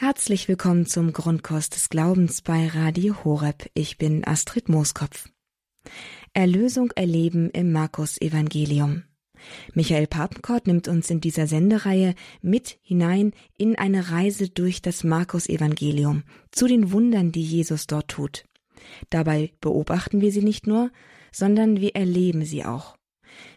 Herzlich 0.00 0.46
willkommen 0.46 0.86
zum 0.86 1.12
Grundkurs 1.12 1.70
des 1.70 1.88
Glaubens 1.88 2.40
bei 2.40 2.68
Radio 2.68 3.24
Horeb. 3.24 3.68
Ich 3.74 3.98
bin 3.98 4.24
Astrid 4.24 4.68
Mooskopf. 4.68 5.28
Erlösung 6.32 6.92
erleben 6.94 7.50
im 7.50 7.72
Markus 7.72 8.16
Evangelium. 8.20 9.02
Michael 9.74 10.06
Papenkort 10.06 10.68
nimmt 10.68 10.86
uns 10.86 11.10
in 11.10 11.20
dieser 11.20 11.48
Sendereihe 11.48 12.14
mit 12.40 12.78
hinein 12.80 13.32
in 13.56 13.76
eine 13.76 14.12
Reise 14.12 14.48
durch 14.48 14.82
das 14.82 15.02
Markus 15.02 15.48
Evangelium 15.48 16.22
zu 16.52 16.68
den 16.68 16.92
Wundern, 16.92 17.32
die 17.32 17.42
Jesus 17.42 17.88
dort 17.88 18.06
tut. 18.06 18.44
Dabei 19.10 19.52
beobachten 19.60 20.20
wir 20.20 20.30
sie 20.30 20.44
nicht 20.44 20.68
nur, 20.68 20.92
sondern 21.32 21.80
wir 21.80 21.96
erleben 21.96 22.44
sie 22.44 22.64
auch. 22.64 22.96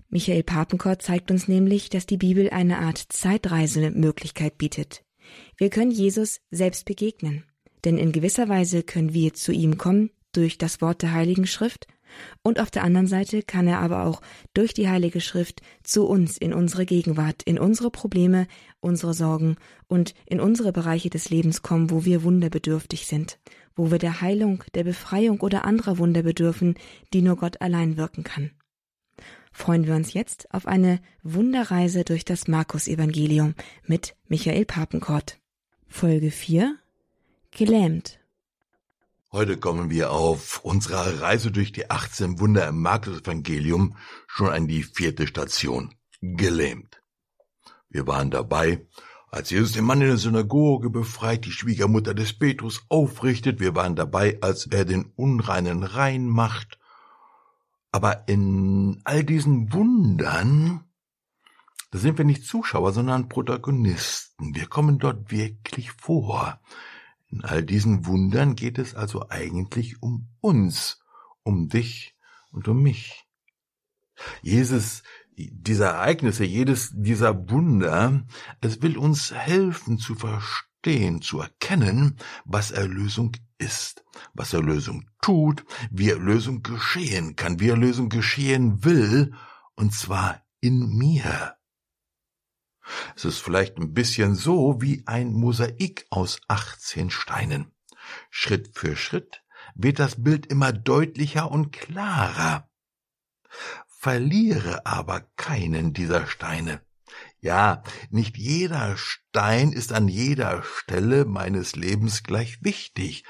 Michael 0.10 0.42
Papenkort 0.42 1.04
zeigt 1.04 1.30
uns 1.30 1.48
nämlich, 1.48 1.92
dass 1.92 2.08
die 2.08 2.18
Bibel 2.18 2.50
eine 2.50 2.80
Art 2.80 2.98
Zeitreisemöglichkeit 2.98 4.58
bietet. 4.58 5.04
Wir 5.58 5.70
können 5.70 5.92
Jesus 5.92 6.42
selbst 6.52 6.86
begegnen, 6.86 7.44
denn 7.84 7.98
in 7.98 8.12
gewisser 8.12 8.50
Weise 8.50 8.84
können 8.84 9.14
wir 9.14 9.34
zu 9.34 9.52
ihm 9.52 9.78
kommen 9.78 10.12
durch 10.32 10.58
das 10.58 10.82
Wort 10.82 11.02
der 11.02 11.14
Heiligen 11.14 11.48
Schrift. 11.48 11.88
Und 12.44 12.60
auf 12.60 12.70
der 12.70 12.84
anderen 12.84 13.08
Seite 13.08 13.42
kann 13.42 13.68
er 13.68 13.80
aber 13.80 14.06
auch 14.06 14.22
durch 14.54 14.74
die 14.74 14.90
Heilige 14.90 15.22
Schrift 15.22 15.62
zu 15.82 16.06
uns 16.06 16.38
in 16.38 16.54
unsere 16.54 16.86
Gegenwart, 16.86 17.42
in 17.44 17.58
unsere 17.58 17.90
Probleme, 17.90 18.48
unsere 18.82 19.14
Sorgen 19.14 19.56
und 19.88 20.14
in 20.26 20.42
unsere 20.42 20.74
Bereiche 20.74 21.10
des 21.10 21.30
Lebens 21.30 21.62
kommen, 21.62 21.90
wo 21.90 22.04
wir 22.04 22.24
wunderbedürftig 22.24 23.08
sind, 23.08 23.40
wo 23.76 23.92
wir 23.92 23.98
der 23.98 24.20
Heilung, 24.20 24.64
der 24.74 24.84
Befreiung 24.84 25.40
oder 25.40 25.64
anderer 25.64 25.98
Wunder 26.00 26.24
bedürfen, 26.24 26.76
die 27.14 27.22
nur 27.22 27.38
Gott 27.38 27.62
allein 27.62 27.96
wirken 27.96 28.24
kann 28.24 28.52
freuen 29.52 29.86
wir 29.86 29.96
uns 29.96 30.14
jetzt 30.14 30.54
auf 30.54 30.66
eine 30.66 31.02
Wunderreise 31.24 32.04
durch 32.04 32.26
das 32.26 32.48
Markus-Evangelium 32.48 33.56
mit 33.86 34.16
Michael 34.28 34.66
Papenkort. 34.66 35.40
Folge 35.88 36.32
4 36.32 36.78
Gelähmt. 37.52 38.20
Heute 39.34 39.58
kommen 39.58 39.90
wir 39.90 40.12
auf 40.12 40.60
unserer 40.64 41.22
Reise 41.22 41.52
durch 41.52 41.72
die 41.72 41.90
18 41.90 42.40
Wunder 42.40 42.68
im 42.68 42.82
Markus-Evangelium 42.82 43.98
schon 44.28 44.50
an 44.50 44.68
die 44.68 44.84
vierte 44.84 45.28
Station. 45.28 45.94
Gelähmt. 46.22 47.02
Wir 47.90 48.08
waren 48.08 48.32
dabei, 48.32 48.86
als 49.30 49.50
Jesus 49.50 49.74
den 49.74 49.86
Mann 49.86 50.02
in 50.02 50.08
der 50.08 50.18
Synagoge 50.18 50.90
befreit, 50.90 51.46
die 51.46 51.52
Schwiegermutter 51.52 52.14
des 52.14 52.34
Petrus 52.34 52.84
aufrichtet. 52.90 53.60
Wir 53.60 53.76
waren 53.76 53.96
dabei, 53.96 54.38
als 54.42 54.68
er 54.68 54.86
den 54.86 55.12
Unreinen 55.16 55.84
rein 55.84 56.28
macht 56.28 56.78
aber 57.92 58.28
in 58.28 59.02
all 59.04 59.24
diesen 59.24 59.74
Wundern, 59.74 60.86
da 61.92 62.00
sind 62.00 62.18
wir 62.18 62.26
nicht 62.26 62.46
Zuschauer, 62.46 62.94
sondern 62.94 63.28
Protagonisten. 63.28 64.56
Wir 64.56 64.68
kommen 64.68 64.98
dort 64.98 65.32
wirklich 65.32 65.92
vor. 65.92 66.62
In 67.28 67.44
all 67.44 67.64
diesen 67.64 68.06
Wundern 68.06 68.56
geht 68.56 68.78
es 68.78 68.96
also 68.96 69.30
eigentlich 69.30 70.02
um 70.02 70.30
uns, 70.40 71.02
um 71.44 71.68
dich 71.68 72.16
und 72.52 72.68
um 72.68 72.82
mich. 72.82 73.26
Jesus, 74.42 75.04
diese 75.36 75.86
Ereignisse, 75.86 76.46
jedes 76.46 76.92
dieser 76.94 77.50
Wunder, 77.50 78.26
es 78.62 78.82
will 78.82 78.98
uns 78.98 79.34
helfen 79.34 79.98
zu 79.98 80.16
verstehen, 80.16 80.71
zu 81.22 81.42
erkennen, 81.42 82.18
was 82.46 82.72
Erlösung 82.72 83.34
ist, 83.58 84.04
was 84.34 84.54
Erlösung 84.54 85.10
tut, 85.22 85.64
wie 85.92 86.10
Erlösung 86.10 86.64
geschehen 86.64 87.36
kann, 87.36 87.60
wie 87.60 87.70
Erlösung 87.70 88.10
geschehen 88.10 88.84
will, 88.84 89.34
und 89.76 89.94
zwar 89.94 90.44
in 90.60 90.98
mir. 90.98 91.56
Es 93.16 93.26
ist 93.26 93.40
vielleicht 93.40 93.78
ein 93.78 93.94
bisschen 93.94 94.36
so 94.36 94.82
wie 94.82 95.04
ein 95.06 95.34
Mosaik 95.34 96.08
aus 96.10 96.42
18 96.48 97.10
Steinen. 97.10 97.72
Schritt 98.30 98.72
für 98.74 98.96
Schritt 98.96 99.44
wird 99.76 100.00
das 100.00 100.24
Bild 100.24 100.48
immer 100.48 100.74
deutlicher 100.74 101.52
und 101.52 101.72
klarer. 101.72 102.70
Verliere 103.88 104.86
aber 104.86 105.22
keinen 105.36 105.94
dieser 105.94 106.26
Steine. 106.26 106.82
Ja, 107.42 107.84
nicht 108.10 108.38
jeder 108.38 108.96
Stein 108.98 109.74
ist 109.74 109.92
an 109.94 110.08
jeder 110.08 110.64
Stelle 110.64 111.26
meines 111.26 111.76
Lebens 111.76 112.24
gleich 112.24 112.64
wichtig 112.64 113.24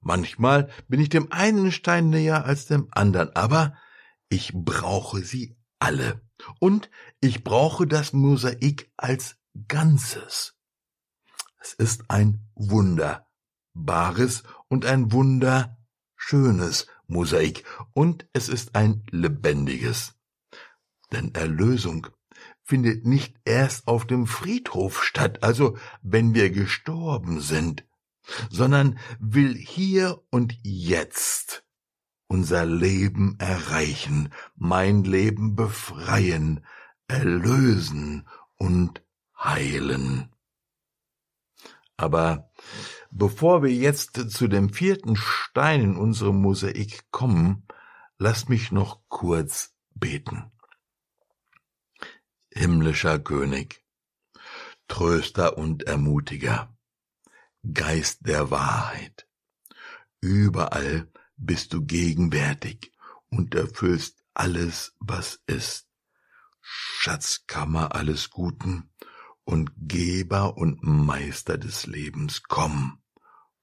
Manchmal 0.00 0.70
bin 0.88 1.00
ich 1.00 1.08
dem 1.08 1.32
einen 1.32 1.72
Stein 1.72 2.10
näher 2.10 2.44
als 2.44 2.66
dem 2.66 2.88
anderen, 2.90 3.34
aber 3.34 3.76
ich 4.28 4.52
brauche 4.54 5.22
sie 5.22 5.56
alle. 5.78 6.22
Und 6.60 6.90
ich 7.20 7.42
brauche 7.42 7.86
das 7.86 8.12
Mosaik 8.12 8.92
als 8.96 9.36
Ganzes. 9.66 10.54
Es 11.60 11.72
ist 11.74 12.04
ein 12.08 12.48
wunderbares 12.54 14.44
und 14.68 14.86
ein 14.86 15.10
wunderschönes 15.10 16.86
Mosaik 17.08 17.64
und 17.92 18.28
es 18.32 18.48
ist 18.48 18.76
ein 18.76 19.02
lebendiges. 19.10 20.14
Denn 21.10 21.34
Erlösung 21.34 22.06
findet 22.68 23.06
nicht 23.06 23.34
erst 23.44 23.88
auf 23.88 24.06
dem 24.06 24.26
Friedhof 24.26 25.02
statt, 25.02 25.42
also 25.42 25.76
wenn 26.02 26.34
wir 26.34 26.50
gestorben 26.50 27.40
sind 27.40 27.88
sondern 28.50 28.98
will 29.18 29.54
hier 29.54 30.22
und 30.30 30.58
jetzt 30.62 31.64
unser 32.26 32.66
Leben 32.66 33.36
erreichen, 33.38 34.32
mein 34.54 35.04
Leben 35.04 35.56
befreien, 35.56 36.64
erlösen 37.06 38.28
und 38.56 39.02
heilen. 39.38 40.30
Aber 41.96 42.50
bevor 43.10 43.62
wir 43.62 43.72
jetzt 43.72 44.30
zu 44.30 44.46
dem 44.46 44.70
vierten 44.70 45.16
Stein 45.16 45.80
in 45.80 45.96
unserem 45.96 46.40
Mosaik 46.40 47.10
kommen, 47.10 47.66
lasst 48.18 48.48
mich 48.48 48.72
noch 48.72 49.00
kurz 49.08 49.74
beten. 49.94 50.52
Himmlischer 52.52 53.18
König, 53.18 53.84
Tröster 54.88 55.58
und 55.58 55.84
Ermutiger, 55.84 56.76
Geist 57.72 58.26
der 58.26 58.50
Wahrheit. 58.50 59.28
Überall 60.20 61.10
bist 61.36 61.72
du 61.72 61.84
gegenwärtig 61.84 62.92
und 63.30 63.54
erfüllst 63.54 64.24
alles, 64.34 64.94
was 64.98 65.40
ist. 65.46 65.88
Schatzkammer 66.60 67.94
alles 67.94 68.30
Guten 68.30 68.90
und 69.44 69.72
Geber 69.76 70.56
und 70.56 70.82
Meister 70.82 71.56
des 71.56 71.86
Lebens, 71.86 72.42
komm, 72.42 73.00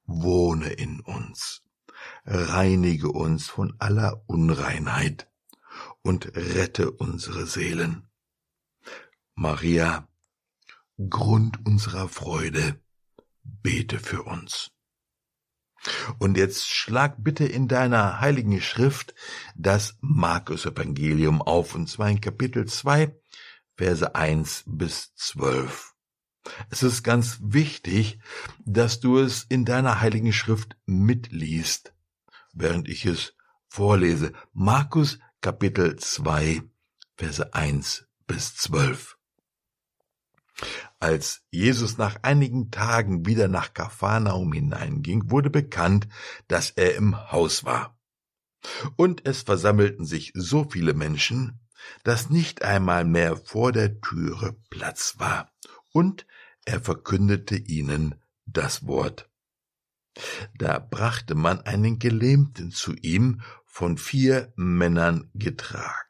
wohne 0.05 0.69
in 0.69 1.01
uns, 1.01 1.63
reinige 2.25 3.11
uns 3.11 3.47
von 3.47 3.75
aller 3.79 4.23
Unreinheit 4.27 5.29
und 6.01 6.35
rette 6.35 6.91
unsere 6.91 7.45
Seelen. 7.45 8.09
Maria, 9.35 10.07
Grund 10.97 11.65
unserer 11.65 12.07
Freude, 12.07 12.81
bete 13.43 13.99
für 13.99 14.23
uns. 14.23 14.71
Und 16.19 16.37
jetzt 16.37 16.67
schlag 16.67 17.15
bitte 17.17 17.45
in 17.45 17.67
deiner 17.67 18.21
heiligen 18.21 18.61
Schrift 18.61 19.13
das 19.55 19.97
Markus 19.99 20.65
Evangelium 20.65 21.41
auf, 21.41 21.75
und 21.75 21.87
zwar 21.87 22.09
in 22.09 22.21
Kapitel 22.21 22.65
2, 22.65 23.15
Verse 23.75 24.15
1 24.15 24.63
bis 24.67 25.13
12. 25.15 25.93
Es 26.69 26.81
ist 26.81 27.03
ganz 27.03 27.39
wichtig, 27.41 28.19
dass 28.63 28.99
du 28.99 29.17
es 29.17 29.43
in 29.43 29.65
deiner 29.65 29.99
heiligen 29.99 30.31
Schrift 30.31 30.77
mitliest, 30.85 31.93
während 32.53 32.87
ich 32.87 33.05
es 33.05 33.33
vorlese. 33.67 34.31
Markus 34.53 35.19
Kapitel 35.41 35.97
2, 35.97 36.61
Verse 37.17 37.53
1 37.53 38.07
bis 38.27 38.55
12. 38.55 39.14
Als 40.99 41.43
Jesus 41.51 41.97
nach 41.97 42.17
einigen 42.21 42.71
Tagen 42.71 43.25
wieder 43.25 43.47
nach 43.47 43.73
Kapharnaum 43.73 44.53
hineinging, 44.53 45.29
wurde 45.29 45.49
bekannt, 45.49 46.07
dass 46.47 46.69
er 46.71 46.95
im 46.95 47.31
Haus 47.31 47.65
war. 47.65 47.97
Und 48.95 49.25
es 49.27 49.43
versammelten 49.43 50.05
sich 50.05 50.31
so 50.33 50.67
viele 50.69 50.93
Menschen, 50.93 51.59
dass 52.03 52.29
nicht 52.29 52.63
einmal 52.63 53.05
mehr 53.05 53.37
vor 53.37 53.71
der 53.71 54.01
Türe 54.01 54.55
Platz 54.69 55.15
war, 55.17 55.51
und 55.91 56.25
er 56.65 56.81
verkündete 56.81 57.55
ihnen 57.55 58.15
das 58.45 58.87
Wort. 58.87 59.29
Da 60.57 60.79
brachte 60.79 61.35
man 61.35 61.61
einen 61.61 61.99
Gelähmten 61.99 62.71
zu 62.71 62.93
ihm, 62.95 63.41
von 63.65 63.97
vier 63.97 64.53
Männern 64.55 65.29
getragen. 65.33 66.04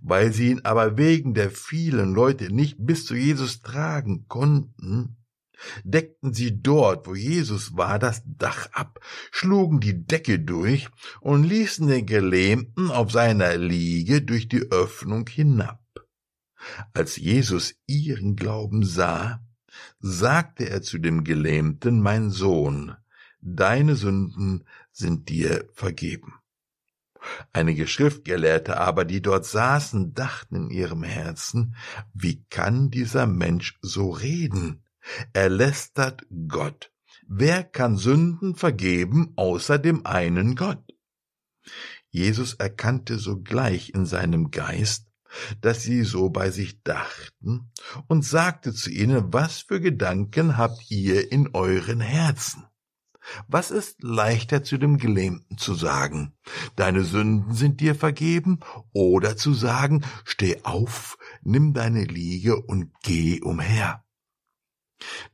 Weil 0.00 0.32
sie 0.32 0.50
ihn 0.50 0.60
aber 0.64 0.98
wegen 0.98 1.34
der 1.34 1.50
vielen 1.50 2.12
Leute 2.12 2.52
nicht 2.52 2.76
bis 2.78 3.06
zu 3.06 3.14
Jesus 3.14 3.62
tragen 3.62 4.26
konnten, 4.28 5.16
deckten 5.84 6.34
sie 6.34 6.60
dort, 6.60 7.06
wo 7.06 7.14
Jesus 7.14 7.76
war, 7.76 7.98
das 7.98 8.22
Dach 8.26 8.68
ab, 8.72 9.00
schlugen 9.30 9.80
die 9.80 10.06
Decke 10.06 10.38
durch 10.38 10.88
und 11.20 11.44
ließen 11.44 11.86
den 11.86 12.06
Gelähmten 12.06 12.90
auf 12.90 13.10
seiner 13.10 13.56
Liege 13.56 14.22
durch 14.22 14.48
die 14.48 14.70
Öffnung 14.70 15.26
hinab. 15.28 15.80
Als 16.92 17.16
Jesus 17.16 17.74
ihren 17.86 18.36
Glauben 18.36 18.84
sah, 18.84 19.44
sagte 20.00 20.68
er 20.68 20.82
zu 20.82 20.98
dem 20.98 21.24
Gelähmten, 21.24 22.00
mein 22.00 22.30
Sohn, 22.30 22.96
deine 23.40 23.96
Sünden 23.96 24.64
sind 24.92 25.28
dir 25.28 25.68
vergeben. 25.74 26.34
Einige 27.52 27.86
Schriftgelehrte 27.86 28.78
aber, 28.78 29.04
die 29.04 29.22
dort 29.22 29.46
saßen, 29.46 30.14
dachten 30.14 30.56
in 30.56 30.70
ihrem 30.70 31.02
Herzen, 31.02 31.76
wie 32.12 32.44
kann 32.50 32.90
dieser 32.90 33.26
Mensch 33.26 33.78
so 33.82 34.10
reden? 34.10 34.82
Er 35.32 35.48
lästert 35.48 36.26
Gott. 36.48 36.90
Wer 37.26 37.64
kann 37.64 37.96
Sünden 37.96 38.54
vergeben 38.54 39.32
außer 39.36 39.78
dem 39.78 40.04
einen 40.06 40.56
Gott? 40.56 40.82
Jesus 42.10 42.54
erkannte 42.54 43.18
sogleich 43.18 43.90
in 43.94 44.06
seinem 44.06 44.50
Geist, 44.50 45.08
dass 45.60 45.82
sie 45.82 46.04
so 46.04 46.30
bei 46.30 46.50
sich 46.50 46.82
dachten, 46.82 47.72
und 48.06 48.24
sagte 48.24 48.72
zu 48.72 48.90
ihnen, 48.90 49.32
was 49.32 49.62
für 49.62 49.80
Gedanken 49.80 50.56
habt 50.56 50.90
ihr 50.90 51.32
in 51.32 51.48
euren 51.54 52.00
Herzen? 52.00 52.64
Was 53.48 53.70
ist 53.70 54.02
leichter 54.02 54.62
zu 54.62 54.78
dem 54.78 54.98
Gelähmten 54.98 55.58
zu 55.58 55.74
sagen, 55.74 56.34
deine 56.76 57.04
Sünden 57.04 57.54
sind 57.54 57.80
dir 57.80 57.94
vergeben, 57.94 58.60
oder 58.92 59.36
zu 59.36 59.54
sagen, 59.54 60.04
steh 60.24 60.60
auf, 60.64 61.18
nimm 61.42 61.72
deine 61.72 62.04
Liege 62.04 62.60
und 62.60 62.92
geh 63.02 63.40
umher? 63.40 64.04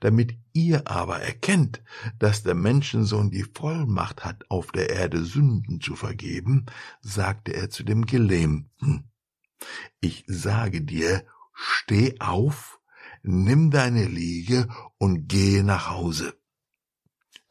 Damit 0.00 0.36
ihr 0.52 0.88
aber 0.88 1.20
erkennt, 1.20 1.82
dass 2.18 2.42
der 2.42 2.54
Menschensohn 2.54 3.30
die 3.30 3.44
Vollmacht 3.44 4.24
hat, 4.24 4.50
auf 4.50 4.72
der 4.72 4.90
Erde 4.90 5.24
Sünden 5.24 5.80
zu 5.80 5.96
vergeben, 5.96 6.66
sagte 7.00 7.52
er 7.52 7.70
zu 7.70 7.84
dem 7.84 8.06
Gelähmten, 8.06 9.10
ich 10.00 10.24
sage 10.26 10.82
dir, 10.82 11.24
steh 11.52 12.18
auf, 12.20 12.80
nimm 13.22 13.70
deine 13.70 14.06
Liege 14.06 14.68
und 14.98 15.28
gehe 15.28 15.62
nach 15.62 15.90
Hause. 15.90 16.39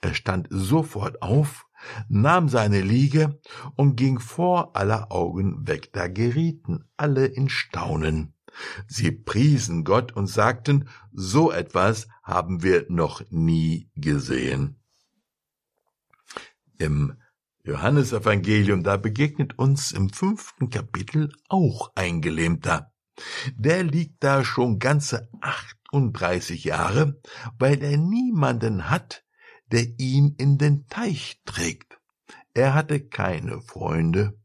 Er 0.01 0.13
stand 0.13 0.47
sofort 0.49 1.21
auf, 1.21 1.65
nahm 2.07 2.49
seine 2.49 2.81
Liege 2.81 3.39
und 3.75 3.95
ging 3.95 4.19
vor 4.19 4.75
aller 4.75 5.11
Augen 5.11 5.67
weg. 5.67 5.91
Da 5.93 6.07
gerieten 6.07 6.85
alle 6.97 7.25
in 7.25 7.49
Staunen. 7.49 8.33
Sie 8.87 9.11
priesen 9.11 9.83
Gott 9.83 10.11
und 10.13 10.27
sagten, 10.27 10.89
so 11.11 11.51
etwas 11.51 12.07
haben 12.23 12.63
wir 12.63 12.85
noch 12.89 13.23
nie 13.29 13.89
gesehen. 13.95 14.79
Im 16.77 17.17
Johannesevangelium, 17.63 18.83
da 18.83 18.97
begegnet 18.97 19.59
uns 19.59 19.91
im 19.91 20.09
fünften 20.09 20.69
Kapitel 20.69 21.31
auch 21.49 21.91
ein 21.95 22.21
Gelähmter. 22.21 22.93
Der 23.55 23.83
liegt 23.83 24.23
da 24.23 24.45
schon 24.45 24.79
ganze 24.79 25.29
38 25.41 26.63
Jahre, 26.63 27.19
weil 27.57 27.83
er 27.83 27.97
niemanden 27.97 28.89
hat, 28.89 29.25
der 29.71 29.99
ihn 29.99 30.35
in 30.37 30.57
den 30.57 30.87
Teich 30.87 31.41
trägt. 31.45 31.99
Er 32.53 32.73
hatte 32.73 32.99
keine 32.99 33.61
Freunde, 33.61 34.39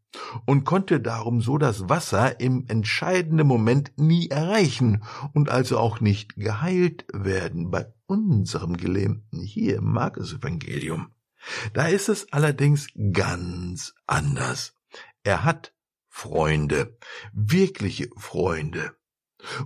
und 0.47 0.65
konnte 0.65 1.01
darum 1.01 1.41
so 1.41 1.59
das 1.59 1.89
Wasser 1.89 2.41
im 2.41 2.67
entscheidenden 2.69 3.47
Moment 3.47 3.93
nie 3.97 4.29
erreichen 4.29 5.03
und 5.33 5.51
also 5.51 5.79
auch 5.79 6.01
nicht 6.01 6.37
geheilt 6.37 7.07
werden 7.13 7.71
bei 7.71 7.93
unserem 8.07 8.77
Gelähmten 8.77 9.41
hier 9.41 9.77
im 9.77 9.93
Markus-Evangelium. 9.93 11.13
Da 11.73 11.87
ist 11.87 12.09
es 12.09 12.33
allerdings 12.33 12.89
ganz 13.13 13.95
anders. 14.07 14.75
Er 15.23 15.45
hat 15.45 15.75
Freunde, 16.09 16.97
wirkliche 17.33 18.09
Freunde. 18.17 18.95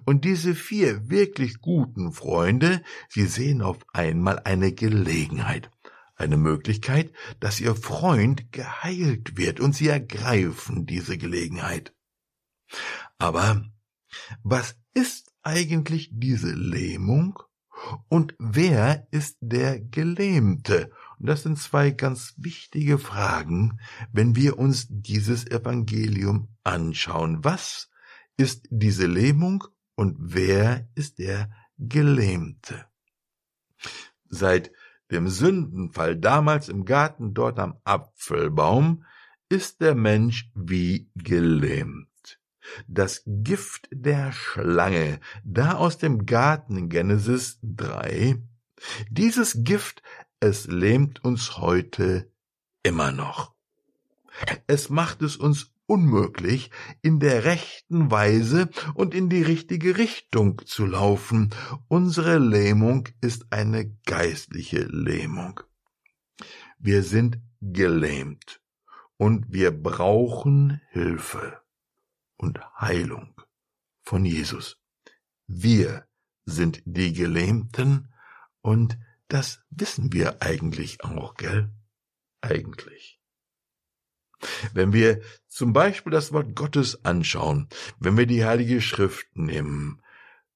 Und 0.05 0.25
diese 0.25 0.55
vier 0.55 1.09
wirklich 1.09 1.61
guten 1.61 2.13
Freunde, 2.13 2.83
sie 3.09 3.27
sehen 3.27 3.63
auf 3.63 3.79
einmal 3.93 4.41
eine 4.45 4.73
Gelegenheit 4.73 5.71
eine 6.19 6.37
Möglichkeit, 6.37 7.13
dass 7.41 7.61
ihr 7.61 7.75
Freund 7.77 8.53
geheilt 8.53 9.37
wird 9.37 9.61
und 9.61 9.75
sie 9.75 9.89
ergreifen 9.89 10.85
diese 10.85 11.17
Gelegenheit. 11.17 11.95
Aber 13.19 13.65
was 14.43 14.77
ist 14.95 15.33
eigentlich 15.43 16.11
diese 16.13 16.53
Lähmung 16.53 17.39
und 18.09 18.35
wer 18.39 19.07
ist 19.13 19.39
der 19.41 19.81
Gelähmte? 19.81 20.91
Und 21.19 21.27
das 21.27 21.45
sind 21.45 21.59
zwei 21.59 21.91
ganz 21.91 22.35
wichtige 22.37 22.99
Fragen, 22.99 23.81
wenn 24.13 24.37
wir 24.37 24.59
uns 24.59 24.87
dieses 24.91 25.47
Evangelium 25.47 26.49
anschauen. 26.65 27.45
Was 27.45 27.91
ist 28.39 28.67
diese 28.71 29.07
Lähmung 29.07 29.65
und 29.95 30.17
wer 30.19 30.89
ist 30.95 31.19
der 31.19 31.51
Gelähmte? 31.77 32.87
Seit 34.31 34.73
dem 35.11 35.29
Sündenfall 35.29 36.17
damals 36.17 36.69
im 36.69 36.85
Garten 36.85 37.35
dort 37.35 37.59
am 37.59 37.79
Apfelbaum, 37.85 39.05
ist 39.49 39.81
der 39.81 39.95
Mensch 39.95 40.51
wie 40.55 41.11
gelähmt. 41.15 42.09
Das 42.87 43.23
Gift 43.25 43.89
der 43.91 44.33
Schlange, 44.33 45.21
da 45.43 45.75
aus 45.75 45.97
dem 45.97 46.27
Garten 46.27 46.91
Genesis 46.91 47.59
3, 47.63 48.43
dieses 49.11 49.65
Gift, 49.65 50.03
es 50.41 50.67
lähmt 50.67 51.25
uns 51.25 51.57
heute 51.57 52.31
immer 52.83 53.11
noch. 53.11 53.55
Es 54.67 54.91
macht 54.91 55.23
es 55.23 55.37
uns 55.37 55.73
unmöglich, 55.89 56.71
in 57.03 57.19
der 57.19 57.45
rechten 57.45 58.11
Weise 58.11 58.69
und 58.95 59.15
in 59.15 59.29
die 59.29 59.43
richtige 59.43 59.97
Richtung 59.97 60.61
zu 60.67 60.87
laufen. 60.87 61.51
Unsere 61.89 62.39
Lähmung 62.39 63.09
ist 63.21 63.47
eine 63.51 63.91
geistliche 64.05 64.83
Lähmung. 64.83 65.61
Wir 66.79 67.03
sind 67.03 67.41
gelähmt 67.61 68.61
und 69.17 69.53
wir 69.53 69.71
brauchen 69.71 70.81
Hilfe 70.91 71.61
und 72.37 72.61
Heilung 72.79 73.41
von 74.03 74.25
Jesus. 74.25 74.81
Wir 75.47 76.07
sind 76.45 76.83
die 76.85 77.13
Gelähmten 77.15 78.13
und 78.61 78.99
das 79.29 79.63
wissen 79.71 80.13
wir 80.13 80.43
eigentlich 80.43 81.03
auch, 81.03 81.35
gell? 81.35 81.71
Eigentlich. 82.41 83.18
Wenn 84.73 84.93
wir 84.93 85.21
zum 85.49 85.73
Beispiel 85.73 86.13
das 86.13 86.33
Wort 86.33 86.55
Gottes 86.55 87.05
anschauen, 87.05 87.69
wenn 87.99 88.17
wir 88.17 88.27
die 88.27 88.45
Heilige 88.45 88.81
Schrift 88.81 89.27
nehmen, 89.35 90.01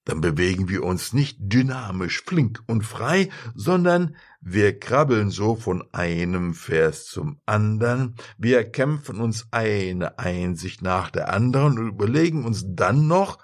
dann 0.04 0.20
bewegen 0.20 0.68
wir 0.68 0.82
uns 0.82 1.12
nicht 1.12 1.38
dynamisch, 1.40 2.22
flink 2.22 2.62
und 2.66 2.82
frei, 2.82 3.28
sondern 3.54 4.16
wir 4.40 4.78
krabbeln 4.78 5.30
so 5.30 5.54
von 5.54 5.84
einem 5.92 6.54
Vers 6.54 7.06
zum 7.06 7.40
anderen, 7.46 8.16
wir 8.36 8.64
kämpfen 8.64 9.20
uns 9.20 9.46
eine 9.52 10.18
Einsicht 10.18 10.82
nach 10.82 11.10
der 11.10 11.32
anderen 11.32 11.78
und 11.78 11.88
überlegen 11.88 12.44
uns 12.44 12.64
dann 12.66 13.06
noch, 13.06 13.38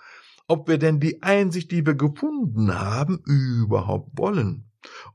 ob 0.48 0.68
wir 0.68 0.78
denn 0.78 0.98
die 0.98 1.22
Einsicht, 1.22 1.70
die 1.70 1.86
wir 1.86 1.94
gefunden 1.94 2.74
haben, 2.74 3.22
überhaupt 3.24 4.10
wollen, 4.18 4.64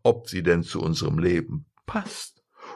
ob 0.02 0.30
sie 0.30 0.44
denn 0.44 0.64
zu 0.64 0.80
unserem 0.82 1.20
Leben 1.20 1.66
passt 1.86 2.33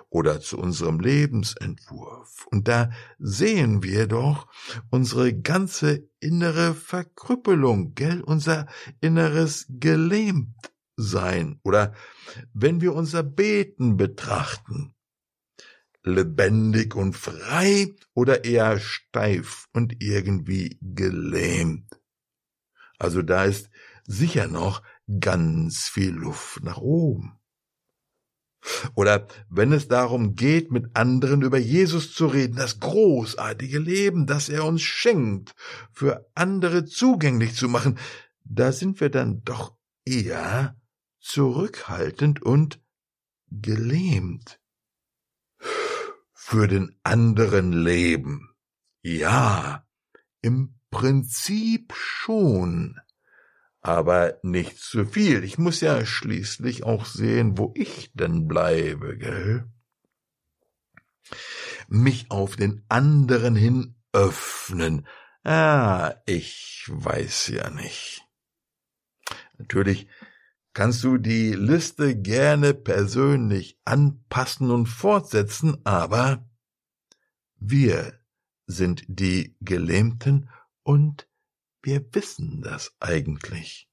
oder 0.09 0.39
zu 0.39 0.57
unserem 0.57 0.99
Lebensentwurf. 0.99 2.47
Und 2.49 2.67
da 2.67 2.91
sehen 3.19 3.83
wir 3.83 4.07
doch 4.07 4.47
unsere 4.89 5.33
ganze 5.33 6.09
innere 6.19 6.73
Verkrüppelung, 6.73 7.93
gell, 7.93 8.21
unser 8.21 8.67
inneres 9.01 9.65
Gelähmtsein. 9.69 11.59
Oder 11.63 11.93
wenn 12.53 12.81
wir 12.81 12.93
unser 12.93 13.23
Beten 13.23 13.97
betrachten, 13.97 14.95
lebendig 16.03 16.95
und 16.95 17.13
frei 17.13 17.93
oder 18.13 18.45
eher 18.45 18.79
steif 18.79 19.67
und 19.73 20.01
irgendwie 20.01 20.79
gelähmt. 20.81 21.99
Also 22.97 23.21
da 23.21 23.43
ist 23.43 23.69
sicher 24.05 24.47
noch 24.47 24.81
ganz 25.19 25.87
viel 25.89 26.13
Luft 26.13 26.63
nach 26.63 26.77
oben. 26.77 27.36
Oder 28.95 29.27
wenn 29.49 29.71
es 29.71 29.87
darum 29.87 30.35
geht, 30.35 30.71
mit 30.71 30.95
anderen 30.95 31.41
über 31.41 31.57
Jesus 31.57 32.13
zu 32.13 32.27
reden, 32.27 32.55
das 32.55 32.79
großartige 32.79 33.79
Leben, 33.79 34.25
das 34.25 34.49
er 34.49 34.65
uns 34.65 34.81
schenkt, 34.81 35.55
für 35.91 36.29
andere 36.35 36.85
zugänglich 36.85 37.55
zu 37.55 37.67
machen, 37.69 37.97
da 38.43 38.71
sind 38.71 38.99
wir 38.99 39.09
dann 39.09 39.43
doch 39.43 39.75
eher 40.05 40.79
zurückhaltend 41.19 42.41
und 42.41 42.81
gelähmt. 43.49 44.59
Für 46.33 46.67
den 46.67 46.97
anderen 47.03 47.73
leben. 47.73 48.53
Ja, 49.01 49.85
im 50.41 50.79
Prinzip 50.89 51.93
schon 51.93 52.99
aber 53.81 54.39
nicht 54.43 54.79
zu 54.79 55.05
viel. 55.05 55.43
Ich 55.43 55.57
muss 55.57 55.81
ja 55.81 56.05
schließlich 56.05 56.83
auch 56.83 57.05
sehen, 57.05 57.57
wo 57.57 57.73
ich 57.75 58.11
denn 58.13 58.47
bleibe, 58.47 59.17
gell? 59.17 59.65
Mich 61.87 62.31
auf 62.31 62.55
den 62.55 62.83
anderen 62.89 63.55
hin 63.55 63.95
öffnen. 64.11 65.07
Ah, 65.43 66.15
ich 66.25 66.85
weiß 66.87 67.47
ja 67.49 67.69
nicht. 67.69 68.23
Natürlich 69.57 70.07
kannst 70.73 71.03
du 71.03 71.17
die 71.17 71.53
Liste 71.53 72.15
gerne 72.15 72.73
persönlich 72.73 73.79
anpassen 73.85 74.69
und 74.69 74.87
fortsetzen, 74.87 75.77
aber 75.85 76.47
wir 77.55 78.19
sind 78.67 79.03
die 79.07 79.55
Gelähmten 79.61 80.49
und 80.83 81.27
wir 81.81 82.05
wissen 82.13 82.61
das 82.61 82.95
eigentlich. 82.99 83.87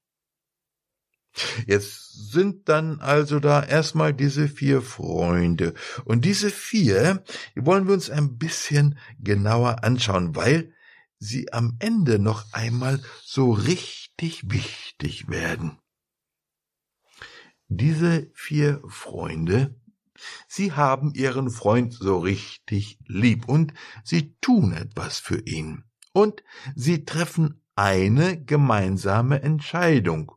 Jetzt 1.67 2.31
sind 2.31 2.69
dann 2.69 3.01
also 3.01 3.39
da 3.39 3.61
erstmal 3.63 4.13
diese 4.13 4.47
vier 4.47 4.81
Freunde. 4.81 5.73
Und 6.05 6.23
diese 6.23 6.49
vier, 6.49 7.23
wollen 7.55 7.87
wir 7.87 7.93
uns 7.93 8.09
ein 8.09 8.37
bisschen 8.37 8.97
genauer 9.19 9.83
anschauen, 9.83 10.35
weil 10.35 10.73
sie 11.19 11.51
am 11.51 11.75
Ende 11.79 12.19
noch 12.19 12.45
einmal 12.53 13.01
so 13.23 13.51
richtig 13.51 14.49
wichtig 14.49 15.27
werden. 15.27 15.79
Diese 17.67 18.29
vier 18.33 18.81
Freunde, 18.87 19.75
sie 20.47 20.71
haben 20.71 21.13
ihren 21.13 21.49
Freund 21.49 21.93
so 21.93 22.19
richtig 22.19 22.99
lieb 23.07 23.49
und 23.49 23.73
sie 24.03 24.35
tun 24.39 24.71
etwas 24.71 25.19
für 25.19 25.41
ihn. 25.41 25.83
Und 26.13 26.43
sie 26.75 27.03
treffen 27.03 27.64
eine 27.75 28.43
gemeinsame 28.43 29.41
Entscheidung. 29.41 30.31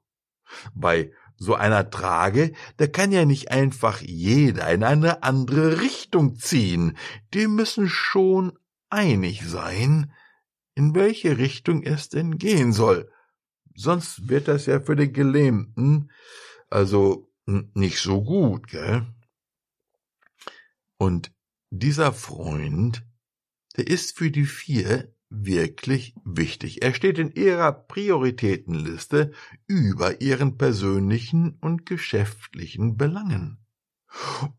Bei 0.75 1.13
so 1.37 1.55
einer 1.55 1.91
Trage, 1.91 2.53
da 2.79 2.87
kann 2.87 3.13
ja 3.13 3.25
nicht 3.25 3.51
einfach 3.51 4.01
jeder 4.01 4.69
in 4.71 4.83
eine 4.83 5.23
andere 5.23 5.81
Richtung 5.81 6.37
ziehen. 6.37 6.97
Die 7.33 7.47
müssen 7.47 7.89
schon 7.89 8.59
einig 8.91 9.43
sein, 9.47 10.13
in 10.75 10.95
welche 10.95 11.39
Richtung 11.39 11.83
es 11.83 12.09
denn 12.09 12.39
gehen 12.39 12.73
soll. 12.73 13.11
Sonst 13.75 14.29
wird 14.29 14.49
das 14.49 14.67
ja 14.67 14.81
für 14.81 14.97
den 14.97 15.13
Gelähmten 15.13 16.11
also 16.71 17.31
nicht 17.47 17.99
so 17.99 18.23
gut, 18.23 18.69
gell? 18.69 19.07
Und 20.99 21.33
dieser 21.71 22.13
Freund, 22.13 23.07
der 23.77 23.87
ist 23.87 24.17
für 24.19 24.31
die 24.31 24.47
vier 24.47 25.15
wirklich 25.31 26.15
wichtig. 26.25 26.83
Er 26.83 26.95
steht 26.95 27.19
in 27.19 27.31
ihrer 27.31 27.73
Prioritätenliste 27.73 29.33
über 29.67 30.21
ihren 30.21 30.57
persönlichen 30.57 31.59
und 31.61 31.87
geschäftlichen 31.87 32.97
Belangen 32.97 33.59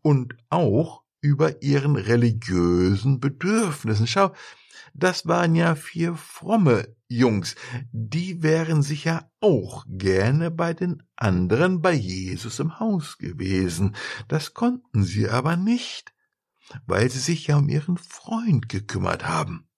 und 0.02 0.36
auch 0.48 1.02
über 1.20 1.62
ihren 1.62 1.96
religiösen 1.96 3.20
Bedürfnissen. 3.20 4.06
Schau, 4.06 4.32
das 4.94 5.26
waren 5.26 5.54
ja 5.54 5.74
vier 5.74 6.14
fromme 6.14 6.94
Jungs, 7.08 7.56
die 7.92 8.42
wären 8.42 8.82
sicher 8.82 9.30
auch 9.40 9.84
gerne 9.88 10.50
bei 10.50 10.74
den 10.74 11.02
anderen 11.16 11.82
bei 11.82 11.92
Jesus 11.92 12.58
im 12.60 12.78
Haus 12.78 13.18
gewesen. 13.18 13.96
Das 14.28 14.54
konnten 14.54 15.02
sie 15.02 15.28
aber 15.28 15.56
nicht, 15.56 16.12
weil 16.86 17.10
sie 17.10 17.18
sich 17.18 17.48
ja 17.48 17.58
um 17.58 17.68
ihren 17.68 17.98
Freund 17.98 18.68
gekümmert 18.68 19.26
haben. 19.26 19.69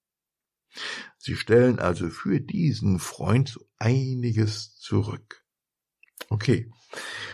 Sie 1.17 1.35
stellen 1.35 1.79
also 1.79 2.09
für 2.09 2.39
diesen 2.39 2.99
Freund 2.99 3.49
so 3.49 3.67
einiges 3.77 4.77
zurück. 4.77 5.43
Okay, 6.29 6.71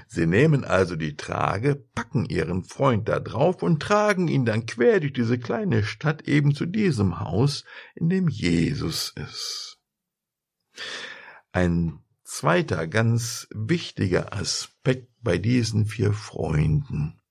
sie 0.08 0.26
nehmen 0.26 0.64
also 0.66 0.96
die 0.96 1.16
Trage, 1.16 1.76
packen 1.96 2.26
ihren 2.26 2.64
Freund 2.64 3.08
da 3.08 3.20
drauf 3.20 3.62
und 3.64 3.82
tragen 3.82 4.28
ihn 4.28 4.46
dann 4.46 4.66
quer 4.66 5.00
durch 5.00 5.14
diese 5.14 5.40
kleine 5.40 5.84
Stadt 5.84 6.28
eben 6.28 6.54
zu 6.54 6.66
diesem 6.66 7.20
Haus, 7.20 7.64
in 7.96 8.10
dem 8.10 8.28
Jesus 8.28 9.14
ist. 9.16 9.80
Ein 11.52 12.04
zweiter 12.24 12.88
ganz 12.88 13.48
wichtiger 13.52 14.34
Aspekt 14.34 15.12
bei 15.22 15.38
diesen 15.38 15.86
vier 15.86 16.14
Freunden. 16.14 17.22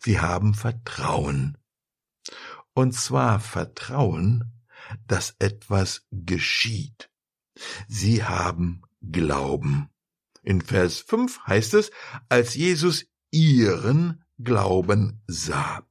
Sie 0.00 0.20
haben 0.20 0.54
Vertrauen. 0.54 1.58
Und 2.74 2.92
zwar 2.92 3.40
Vertrauen 3.40 4.55
dass 5.06 5.36
etwas 5.38 6.06
geschieht. 6.10 7.10
Sie 7.88 8.24
haben 8.24 8.82
Glauben. 9.00 9.88
In 10.42 10.60
Vers 10.60 11.00
5 11.00 11.46
heißt 11.46 11.74
es, 11.74 11.90
als 12.28 12.54
Jesus 12.54 13.06
ihren 13.30 14.24
Glauben 14.38 15.22
sah. 15.26 15.86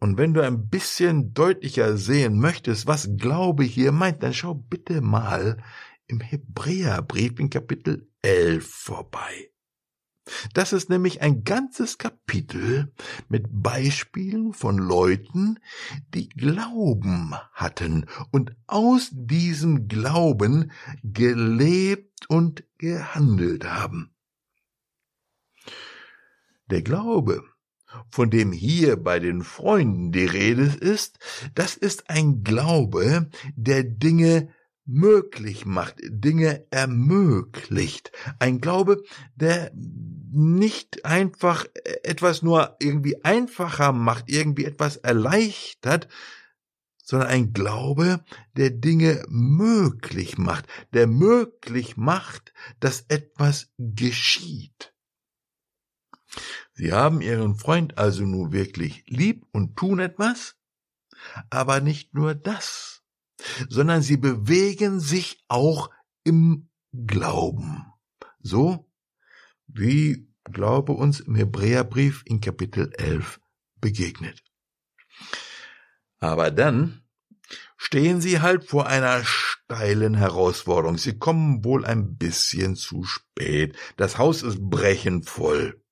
Und 0.00 0.16
wenn 0.16 0.34
du 0.34 0.42
ein 0.42 0.68
bisschen 0.68 1.34
deutlicher 1.34 1.96
sehen 1.96 2.38
möchtest, 2.38 2.86
was 2.86 3.16
Glaube 3.16 3.64
hier 3.64 3.90
meint, 3.92 4.22
dann 4.22 4.34
schau 4.34 4.54
bitte 4.54 5.00
mal 5.00 5.62
im 6.06 6.20
Hebräerbrief 6.20 7.38
in 7.38 7.50
Kapitel 7.50 8.08
11 8.22 8.66
vorbei. 8.66 9.50
Das 10.54 10.72
ist 10.72 10.90
nämlich 10.90 11.20
ein 11.20 11.44
ganzes 11.44 11.98
Kapitel 11.98 12.92
mit 13.28 13.46
Beispielen 13.50 14.52
von 14.52 14.78
Leuten, 14.78 15.58
die 16.14 16.28
Glauben 16.28 17.34
hatten 17.52 18.06
und 18.30 18.54
aus 18.66 19.10
diesem 19.12 19.88
Glauben 19.88 20.70
gelebt 21.02 22.28
und 22.28 22.64
gehandelt 22.78 23.64
haben. 23.64 24.14
Der 26.70 26.82
Glaube, 26.82 27.42
von 28.10 28.30
dem 28.30 28.52
hier 28.52 28.96
bei 28.96 29.18
den 29.18 29.42
Freunden 29.42 30.12
die 30.12 30.26
Rede 30.26 30.64
ist, 30.80 31.18
das 31.54 31.76
ist 31.76 32.10
ein 32.10 32.42
Glaube, 32.44 33.30
der 33.56 33.84
Dinge 33.84 34.50
möglich 34.88 35.66
macht, 35.66 35.96
Dinge 36.02 36.66
ermöglicht. 36.70 38.10
Ein 38.38 38.60
Glaube, 38.60 39.02
der 39.36 39.70
nicht 39.74 41.04
einfach 41.04 41.66
etwas 42.02 42.42
nur 42.42 42.76
irgendwie 42.80 43.22
einfacher 43.22 43.92
macht, 43.92 44.30
irgendwie 44.30 44.64
etwas 44.64 44.96
erleichtert, 44.96 46.08
sondern 47.04 47.28
ein 47.28 47.52
Glaube, 47.52 48.24
der 48.56 48.70
Dinge 48.70 49.24
möglich 49.28 50.38
macht, 50.38 50.66
der 50.92 51.06
möglich 51.06 51.96
macht, 51.96 52.52
dass 52.80 53.04
etwas 53.08 53.70
geschieht. 53.78 54.94
Sie 56.72 56.92
haben 56.92 57.20
ihren 57.20 57.56
Freund 57.56 57.98
also 57.98 58.24
nun 58.24 58.52
wirklich 58.52 59.04
lieb 59.06 59.46
und 59.52 59.76
tun 59.76 59.98
etwas, 59.98 60.56
aber 61.50 61.80
nicht 61.80 62.14
nur 62.14 62.34
das 62.34 62.97
sondern 63.68 64.02
sie 64.02 64.16
bewegen 64.16 65.00
sich 65.00 65.44
auch 65.48 65.90
im 66.24 66.68
Glauben. 66.92 67.86
So 68.40 68.88
wie 69.66 70.28
Glaube 70.44 70.92
uns 70.92 71.20
im 71.20 71.34
Hebräerbrief 71.34 72.22
in 72.24 72.40
Kapitel 72.40 72.90
11 72.96 73.40
begegnet. 73.80 74.42
Aber 76.20 76.50
dann 76.50 77.02
stehen 77.76 78.20
sie 78.20 78.40
halt 78.40 78.64
vor 78.64 78.86
einer 78.86 79.22
steilen 79.24 80.14
Herausforderung. 80.14 80.98
Sie 80.98 81.18
kommen 81.18 81.64
wohl 81.64 81.84
ein 81.84 82.16
bisschen 82.16 82.76
zu 82.76 83.04
spät. 83.04 83.76
Das 83.96 84.18
Haus 84.18 84.42
ist 84.42 84.58
brechend 84.58 85.28
voll. 85.28 85.82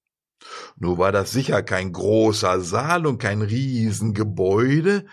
Nur 0.77 0.99
war 0.99 1.13
das 1.13 1.33
sicher 1.33 1.63
kein 1.63 1.93
großer 1.93 2.61
Saal 2.61 3.07
und 3.07 3.19
kein 3.19 3.43
Riesengebäude, 3.43 5.07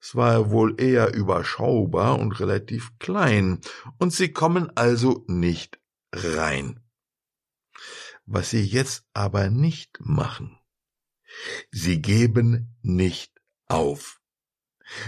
es 0.00 0.14
war 0.14 0.50
wohl 0.50 0.80
eher 0.80 1.14
überschaubar 1.14 2.18
und 2.18 2.38
relativ 2.40 2.98
klein, 2.98 3.60
und 3.98 4.12
sie 4.12 4.32
kommen 4.32 4.70
also 4.76 5.24
nicht 5.26 5.80
rein. 6.12 6.80
Was 8.24 8.50
sie 8.50 8.62
jetzt 8.62 9.04
aber 9.14 9.50
nicht 9.50 9.98
machen, 10.00 10.58
sie 11.70 12.02
geben 12.02 12.76
nicht 12.82 13.32
auf. 13.68 14.20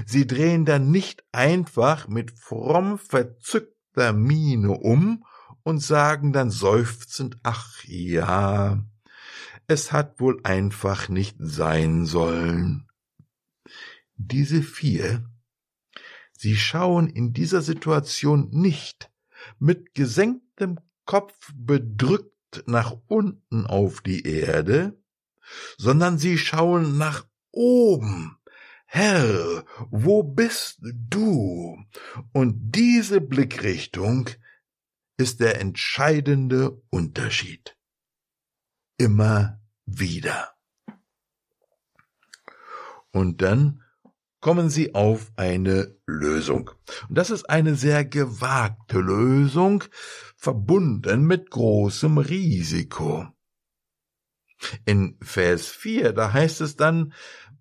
Sie 0.07 0.27
drehen 0.27 0.65
dann 0.65 0.91
nicht 0.91 1.25
einfach 1.33 2.09
mit 2.09 2.33
fromm 2.33 2.99
verzückter 2.99 4.13
Miene 4.13 4.73
um 4.73 5.25
und 5.63 5.81
sagen 5.81 6.33
dann 6.33 6.51
seufzend, 6.51 7.37
ach 7.43 7.85
ja, 7.85 8.85
es 9.67 9.93
hat 9.93 10.19
wohl 10.19 10.41
einfach 10.43 11.09
nicht 11.09 11.37
sein 11.39 12.07
sollen. 12.07 12.88
Diese 14.19 14.63
vier, 14.63 15.25
sie 16.33 16.57
schauen 16.57 17.09
in 17.09 17.33
dieser 17.33 17.63
Situation 17.63 18.49
nicht 18.51 19.11
mit 19.61 19.95
gesenktem 19.95 20.81
Kopf 21.05 21.53
bedrückt 21.55 22.65
nach 22.67 22.97
unten 23.07 23.65
auf 23.65 24.01
die 24.01 24.27
Erde, 24.27 25.01
sondern 25.77 26.19
sie 26.19 26.37
schauen 26.37 26.99
nach 26.99 27.27
oben. 27.53 28.37
Herr, 28.87 29.65
wo 29.91 30.25
bist 30.25 30.81
du? 30.83 31.79
Und 32.33 32.73
diese 32.75 33.21
Blickrichtung 33.21 34.31
ist 35.17 35.41
der 35.41 35.61
entscheidende 35.61 36.83
Unterschied. 36.91 37.77
Immer 38.97 39.61
wieder. 39.87 40.55
Und 43.13 43.43
dann 43.43 43.85
kommen 44.41 44.71
sie 44.71 44.95
auf 44.95 45.33
eine 45.37 45.97
Lösung. 46.07 46.71
Und 47.09 47.19
das 47.19 47.31
ist 47.31 47.49
eine 47.51 47.75
sehr 47.75 48.05
gewagte 48.05 48.99
Lösung, 48.99 49.85
verbunden 50.37 51.25
mit 51.25 51.51
großem 51.51 52.19
Risiko. 52.19 53.27
In 54.85 55.17
Vers 55.21 55.67
4, 55.69 56.13
da 56.13 56.33
heißt 56.33 56.61
es 56.61 56.77
dann, 56.77 57.13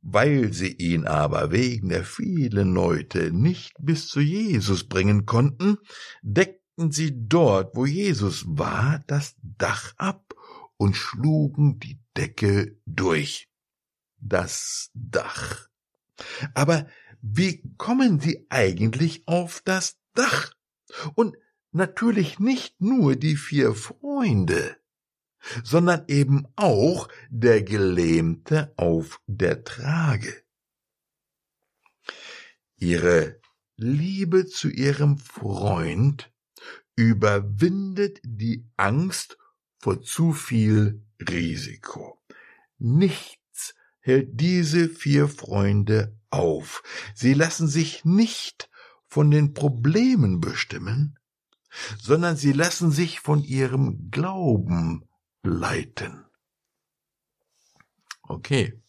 weil 0.01 0.53
sie 0.53 0.71
ihn 0.71 1.05
aber 1.05 1.51
wegen 1.51 1.89
der 1.89 2.03
vielen 2.03 2.73
Leute 2.73 3.31
nicht 3.31 3.73
bis 3.79 4.07
zu 4.07 4.19
Jesus 4.19 4.87
bringen 4.87 5.25
konnten, 5.25 5.77
deckten 6.21 6.91
sie 6.91 7.27
dort, 7.27 7.75
wo 7.75 7.85
Jesus 7.85 8.45
war, 8.47 9.03
das 9.07 9.35
Dach 9.41 9.93
ab 9.97 10.33
und 10.77 10.95
schlugen 10.95 11.79
die 11.79 11.99
Decke 12.15 12.77
durch. 12.85 13.49
Das 14.19 14.89
Dach. 14.93 15.67
Aber 16.53 16.87
wie 17.21 17.63
kommen 17.77 18.19
sie 18.19 18.45
eigentlich 18.49 19.27
auf 19.27 19.61
das 19.63 19.97
Dach? 20.13 20.53
Und 21.15 21.35
natürlich 21.71 22.39
nicht 22.39 22.79
nur 22.81 23.15
die 23.15 23.35
vier 23.35 23.73
Freunde, 23.73 24.77
sondern 25.63 26.05
eben 26.07 26.47
auch 26.55 27.07
der 27.29 27.63
Gelähmte 27.63 28.73
auf 28.77 29.21
der 29.27 29.63
Trage. 29.63 30.43
Ihre 32.77 33.39
Liebe 33.75 34.47
zu 34.47 34.69
ihrem 34.69 35.17
Freund 35.17 36.31
überwindet 36.95 38.19
die 38.23 38.67
Angst 38.75 39.37
vor 39.79 40.01
zu 40.01 40.33
viel 40.33 41.05
Risiko. 41.19 42.19
Nichts 42.79 43.46
hält 44.07 44.39
diese 44.39 44.87
vier 44.87 45.27
Freunde 45.27 46.17
auf. 46.29 46.81
Sie 47.13 47.33
lassen 47.33 47.67
sich 47.67 48.05
nicht 48.05 48.69
von 49.05 49.29
den 49.31 49.53
Problemen 49.53 50.39
bestimmen, 50.39 51.19
sondern 52.01 52.37
sie 52.37 52.53
lassen 52.53 52.91
sich 52.91 53.19
von 53.19 53.43
ihrem 53.43 54.09
Glauben 54.09 55.07
leiten. 55.43 56.25
Okay. 58.23 58.81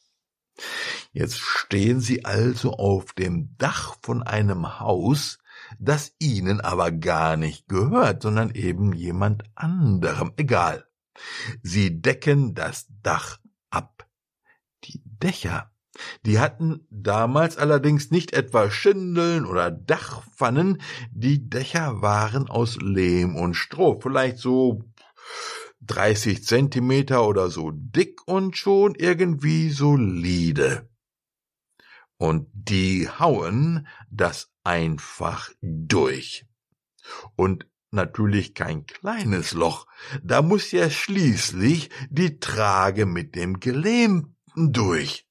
Jetzt 1.12 1.38
stehen 1.38 2.00
sie 2.00 2.24
also 2.24 2.74
auf 2.74 3.12
dem 3.12 3.56
Dach 3.58 3.96
von 4.02 4.22
einem 4.22 4.80
Haus, 4.80 5.38
das 5.78 6.12
ihnen 6.18 6.60
aber 6.60 6.92
gar 6.92 7.36
nicht 7.36 7.68
gehört, 7.68 8.22
sondern 8.22 8.50
eben 8.50 8.92
jemand 8.92 9.44
anderem. 9.54 10.32
Egal. 10.36 10.86
Sie 11.62 12.00
decken 12.00 12.54
das 12.54 12.86
Dach. 13.02 13.38
Die 14.84 15.02
Dächer, 15.04 15.70
die 16.24 16.38
hatten 16.38 16.86
damals 16.90 17.56
allerdings 17.56 18.10
nicht 18.10 18.32
etwa 18.32 18.70
Schindeln 18.70 19.44
oder 19.44 19.70
Dachpfannen, 19.70 20.80
die 21.10 21.48
Dächer 21.48 22.02
waren 22.02 22.48
aus 22.48 22.76
Lehm 22.80 23.36
und 23.36 23.54
Stroh, 23.54 24.00
vielleicht 24.00 24.38
so 24.38 24.84
30 25.82 26.44
Zentimeter 26.44 27.26
oder 27.26 27.50
so 27.50 27.70
dick 27.72 28.20
und 28.26 28.56
schon 28.56 28.94
irgendwie 28.94 29.70
solide. 29.70 30.88
Und 32.16 32.48
die 32.52 33.08
hauen 33.08 33.86
das 34.10 34.50
einfach 34.64 35.50
durch. 35.62 36.46
Und 37.36 37.66
natürlich 37.90 38.54
kein 38.54 38.86
kleines 38.86 39.52
Loch, 39.52 39.86
da 40.22 40.42
muss 40.42 40.72
ja 40.72 40.90
schließlich 40.90 41.90
die 42.10 42.38
Trage 42.38 43.06
mit 43.06 43.34
dem 43.34 43.60
Gelähmten 43.60 44.37
durch. 44.72 45.26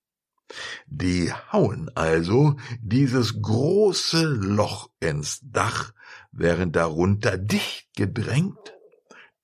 Die 0.86 1.32
hauen 1.52 1.92
also 1.96 2.56
dieses 2.80 3.42
große 3.42 4.24
Loch 4.24 4.90
ins 5.00 5.40
Dach, 5.44 5.94
während 6.32 6.76
darunter 6.76 7.38
dicht 7.38 7.90
gedrängt 7.96 8.74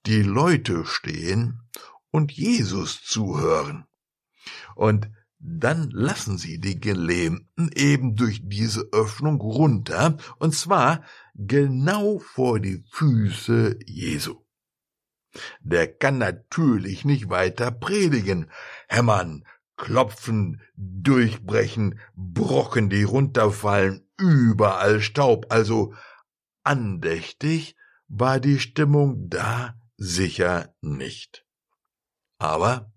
die 0.06 0.22
Leute 0.22 0.86
stehen 0.86 1.62
und 2.12 2.32
Jesus 2.32 3.04
zuhören. 3.04 3.86
Und 4.76 5.10
dann 5.40 5.90
lassen 5.90 6.38
sie 6.38 6.60
die 6.60 6.80
Gelähmten 6.80 7.70
eben 7.74 8.16
durch 8.16 8.42
diese 8.44 8.82
Öffnung 8.94 9.42
runter, 9.42 10.18
und 10.40 10.56
zwar 10.56 11.04
genau 11.36 12.20
vor 12.20 12.60
die 12.60 12.84
Füße 12.92 13.78
Jesu. 13.86 14.42
Der 15.60 15.88
kann 15.88 16.18
natürlich 16.18 17.04
nicht 17.04 17.30
weiter 17.30 17.72
predigen, 17.72 18.50
hämmern, 18.88 19.44
klopfen, 19.84 20.62
durchbrechen, 20.78 22.00
Brocken, 22.16 22.90
die 22.90 23.04
runterfallen, 23.04 24.08
überall 24.18 25.02
Staub, 25.02 25.48
also 25.50 25.94
andächtig 26.64 27.76
war 28.08 28.40
die 28.40 28.60
Stimmung 28.60 29.28
da 29.28 29.76
sicher 29.98 30.74
nicht. 30.80 31.46
Aber 32.38 32.94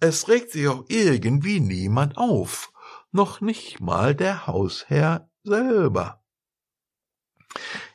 es 0.00 0.26
regt 0.26 0.50
sich 0.50 0.66
auch 0.66 0.84
irgendwie 0.88 1.60
niemand 1.60 2.16
auf, 2.16 2.72
noch 3.12 3.40
nicht 3.40 3.78
mal 3.78 4.16
der 4.16 4.48
Hausherr 4.48 5.30
selber. 5.44 6.24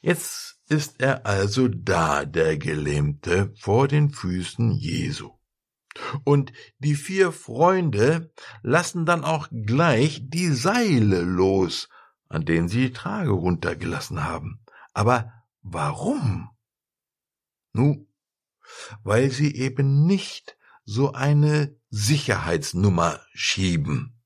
Jetzt 0.02 0.62
ist 0.70 1.02
er 1.02 1.26
also 1.26 1.68
da, 1.68 2.24
der 2.24 2.58
Gelähmte, 2.58 3.54
vor 3.60 3.90
den 3.90 4.12
Füßen 4.12 4.72
Jesu. 4.72 5.37
Und 6.24 6.54
die 6.80 6.96
vier 6.96 7.32
Freunde 7.32 8.32
lassen 8.62 9.06
dann 9.06 9.24
auch 9.24 9.48
gleich 9.52 10.22
die 10.24 10.52
Seile 10.52 11.22
los, 11.22 11.90
an 12.30 12.46
denen 12.46 12.68
sie 12.68 12.88
die 12.88 12.94
Trage 12.94 13.32
runtergelassen 13.32 14.24
haben. 14.24 14.60
Aber 14.94 15.32
warum? 15.62 16.50
Nu, 17.74 18.08
weil 19.04 19.32
sie 19.32 19.56
eben 19.56 20.06
nicht 20.06 20.58
so 20.84 21.14
eine 21.14 21.76
Sicherheitsnummer 21.90 23.20
schieben. 23.34 24.18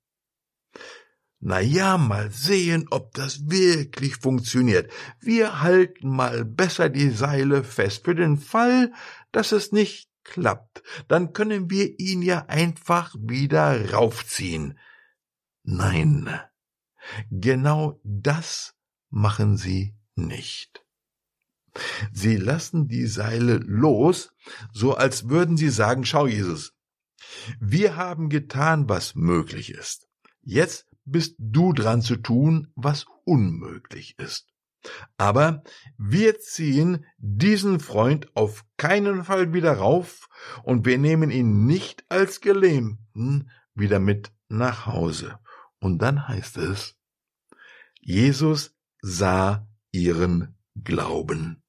Na 1.43 1.59
ja, 1.59 1.97
mal 1.97 2.29
sehen, 2.31 2.85
ob 2.91 3.15
das 3.15 3.49
wirklich 3.49 4.17
funktioniert. 4.17 4.91
Wir 5.19 5.61
halten 5.61 6.07
mal 6.07 6.45
besser 6.45 6.89
die 6.89 7.09
Seile 7.09 7.63
fest 7.63 8.05
für 8.05 8.13
den 8.13 8.37
Fall, 8.37 8.93
dass 9.31 9.51
es 9.51 9.71
nicht 9.71 10.10
klappt. 10.23 10.83
Dann 11.07 11.33
können 11.33 11.69
wir 11.69 11.99
ihn 11.99 12.21
ja 12.21 12.45
einfach 12.47 13.15
wieder 13.19 13.91
raufziehen. 13.91 14.77
Nein, 15.63 16.29
genau 17.29 17.99
das 18.03 18.75
machen 19.09 19.57
sie 19.57 19.95
nicht. 20.15 20.85
Sie 22.11 22.35
lassen 22.35 22.87
die 22.87 23.07
Seile 23.07 23.57
los, 23.57 24.33
so 24.73 24.95
als 24.95 25.29
würden 25.29 25.55
sie 25.55 25.69
sagen, 25.69 26.05
schau 26.05 26.27
Jesus, 26.27 26.73
wir 27.59 27.95
haben 27.95 28.29
getan, 28.29 28.89
was 28.89 29.15
möglich 29.15 29.71
ist. 29.71 30.09
Jetzt 30.41 30.87
bist 31.05 31.35
du 31.37 31.71
dran 31.73 32.01
zu 32.01 32.17
tun, 32.17 32.71
was 32.75 33.05
unmöglich 33.23 34.17
ist. 34.19 34.50
Aber 35.17 35.63
wir 35.97 36.39
ziehen 36.39 37.05
diesen 37.17 37.79
Freund 37.79 38.35
auf 38.35 38.65
keinen 38.77 39.23
Fall 39.23 39.53
wieder 39.53 39.73
rauf 39.73 40.27
und 40.63 40.85
wir 40.85 40.97
nehmen 40.97 41.31
ihn 41.31 41.65
nicht 41.65 42.03
als 42.09 42.41
Gelähmten 42.41 43.49
wieder 43.75 43.99
mit 43.99 44.31
nach 44.49 44.85
Hause. 44.85 45.39
Und 45.79 45.99
dann 45.99 46.27
heißt 46.27 46.57
es, 46.57 46.95
Jesus 47.99 48.75
sah 49.01 49.67
ihren 49.91 50.55
Glauben. 50.83 51.63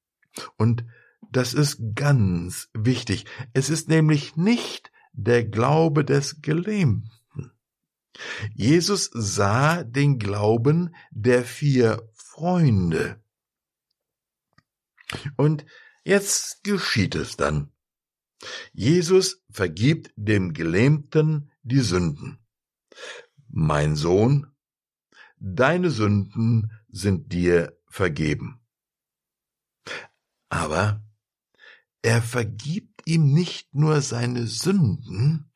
Und 0.57 0.85
das 1.31 1.53
ist 1.53 1.79
ganz 1.95 2.69
wichtig. 2.73 3.25
Es 3.53 3.69
ist 3.69 3.89
nämlich 3.89 4.35
nicht 4.35 4.91
der 5.13 5.43
Glaube 5.43 6.05
des 6.05 6.41
Gelähmten. 6.41 7.09
Jesus 8.53 9.09
sah 9.13 9.83
den 9.83 10.19
Glauben 10.19 10.95
der 11.11 11.43
vier 11.43 12.07
Freunde. 12.43 13.23
Und 15.37 15.65
jetzt 16.03 16.61
geschieht 16.65 17.15
es 17.15 17.37
dann. 17.37 17.71
Jesus 18.73 19.41
vergibt 19.49 20.11
dem 20.17 20.51
Gelähmten 20.51 21.53
die 21.61 21.79
Sünden. 21.79 22.45
Mein 23.47 23.95
Sohn, 23.95 24.53
deine 25.37 25.89
Sünden 25.89 26.69
sind 26.89 27.31
dir 27.31 27.79
vergeben. 27.87 28.59
Aber 30.49 31.01
er 32.01 32.21
vergibt 32.21 33.07
ihm 33.07 33.31
nicht 33.31 33.73
nur 33.73 34.01
seine 34.01 34.47
Sünden, 34.47 35.49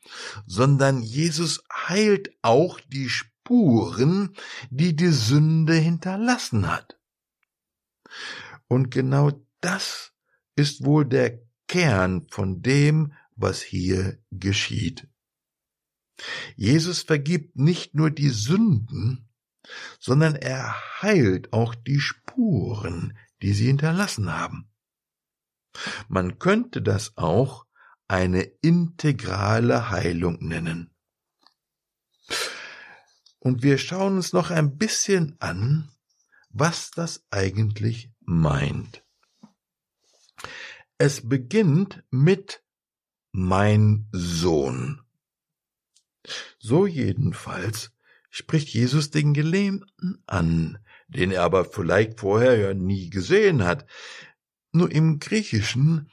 sondern 0.45 1.01
Jesus 1.01 1.65
heilt 1.69 2.29
auch 2.43 2.79
die 2.79 3.09
Spuren, 3.47 4.35
die 4.69 4.93
die 4.93 5.07
Sünde 5.07 5.73
hinterlassen 5.73 6.69
hat. 6.69 6.99
Und 8.67 8.91
genau 8.91 9.41
das 9.61 10.11
ist 10.57 10.83
wohl 10.83 11.05
der 11.05 11.39
Kern 11.69 12.27
von 12.29 12.61
dem, 12.61 13.13
was 13.37 13.61
hier 13.61 14.21
geschieht. 14.31 15.07
Jesus 16.57 17.03
vergibt 17.03 17.55
nicht 17.55 17.95
nur 17.95 18.11
die 18.11 18.31
Sünden, 18.31 19.29
sondern 19.97 20.35
er 20.35 20.75
heilt 21.01 21.53
auch 21.53 21.73
die 21.73 22.01
Spuren, 22.01 23.17
die 23.41 23.53
sie 23.53 23.67
hinterlassen 23.67 24.33
haben. 24.33 24.69
Man 26.09 26.37
könnte 26.37 26.81
das 26.81 27.15
auch 27.15 27.65
eine 28.09 28.41
integrale 28.41 29.89
Heilung 29.89 30.45
nennen. 30.45 30.93
Und 33.47 33.63
wir 33.63 33.77
schauen 33.77 34.17
uns 34.17 34.33
noch 34.33 34.51
ein 34.51 34.75
bisschen 34.77 35.37
an, 35.39 35.87
was 36.49 36.91
das 36.91 37.25
eigentlich 37.31 38.11
meint. 38.19 39.05
Es 40.97 41.29
beginnt 41.29 42.03
mit 42.11 42.61
mein 43.31 44.09
Sohn. 44.11 45.01
So 46.59 46.85
jedenfalls 46.87 47.93
spricht 48.29 48.67
Jesus 48.67 49.11
den 49.11 49.33
Gelähmten 49.33 50.21
an, 50.25 50.79
den 51.07 51.31
er 51.31 51.43
aber 51.43 51.63
vielleicht 51.63 52.19
vorher 52.19 52.57
ja 52.57 52.73
nie 52.73 53.09
gesehen 53.09 53.63
hat. 53.63 53.87
Nur 54.73 54.91
im 54.91 55.19
Griechischen, 55.19 56.11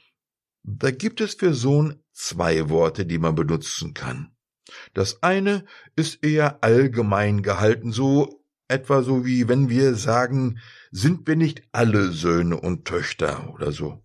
da 0.63 0.89
gibt 0.89 1.19
es 1.19 1.33
für 1.33 1.53
Sohn 1.53 2.01
zwei 2.13 2.69
Worte, 2.69 3.05
die 3.05 3.17
man 3.17 3.35
benutzen 3.35 3.93
kann. 3.93 4.34
Das 4.93 5.23
eine 5.23 5.65
ist 5.95 6.23
eher 6.23 6.63
allgemein 6.63 7.41
gehalten, 7.41 7.91
so 7.91 8.45
etwa 8.67 9.03
so 9.03 9.25
wie 9.25 9.47
wenn 9.47 9.69
wir 9.69 9.95
sagen, 9.95 10.59
sind 10.91 11.27
wir 11.27 11.35
nicht 11.35 11.63
alle 11.71 12.11
Söhne 12.11 12.59
und 12.59 12.85
Töchter 12.85 13.53
oder 13.53 13.71
so. 13.71 14.01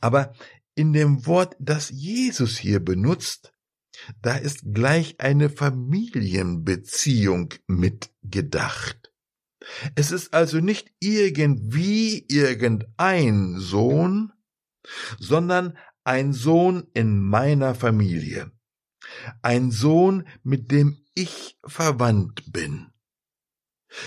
Aber 0.00 0.32
in 0.74 0.92
dem 0.92 1.26
Wort, 1.26 1.56
das 1.58 1.90
Jesus 1.90 2.56
hier 2.56 2.80
benutzt, 2.80 3.52
da 4.22 4.36
ist 4.36 4.72
gleich 4.72 5.16
eine 5.18 5.50
Familienbeziehung 5.50 7.52
mitgedacht. 7.66 9.12
Es 9.94 10.10
ist 10.10 10.32
also 10.32 10.60
nicht 10.60 10.90
irgendwie 11.00 12.24
irgendein 12.28 13.58
Sohn, 13.58 14.32
sondern 15.18 15.76
ein 16.04 16.32
Sohn 16.32 16.86
in 16.94 17.20
meiner 17.20 17.74
Familie. 17.74 18.50
Ein 19.42 19.70
Sohn, 19.70 20.26
mit 20.42 20.70
dem 20.70 21.04
ich 21.14 21.58
verwandt 21.64 22.52
bin. 22.52 22.88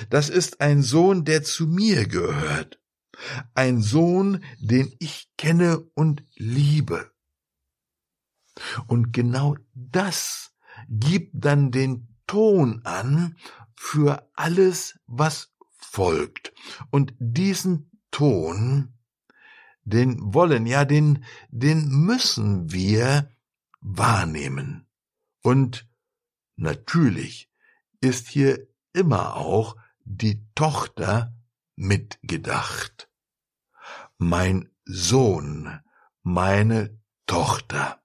Das 0.10 0.30
ist 0.30 0.62
ein 0.62 0.82
Sohn, 0.82 1.26
der 1.26 1.44
zu 1.44 1.68
mir 1.68 2.08
gehört 2.08 2.80
ein 3.54 3.82
Sohn, 3.82 4.44
den 4.60 4.94
ich 5.00 5.32
kenne 5.38 5.80
und 5.94 6.24
liebe. 6.36 7.12
Und 8.88 9.14
genau 9.14 9.58
das 9.74 10.54
gibt 10.88 11.32
dann 11.34 11.72
den 11.72 12.08
Ton 12.28 12.82
an 12.84 13.38
für 13.76 14.30
alles, 14.36 15.00
was 15.08 15.54
folgt. 15.76 16.54
Und 16.92 17.14
diesen 17.20 17.92
Ton, 18.12 18.94
den 19.84 20.34
wollen, 20.34 20.66
ja, 20.66 20.86
den, 20.86 21.26
den 21.50 21.90
müssen 21.90 22.72
wir 22.72 23.30
wahrnehmen. 23.82 24.88
Und 25.44 25.88
natürlich 26.56 27.52
ist 28.02 28.28
hier 28.28 28.68
immer 28.94 29.36
auch 29.36 29.76
die 30.04 30.46
Tochter 30.56 31.36
mitgedacht. 31.76 33.10
Mein 34.18 34.70
Sohn, 34.86 35.80
meine 36.24 37.00
Tochter. 37.28 38.02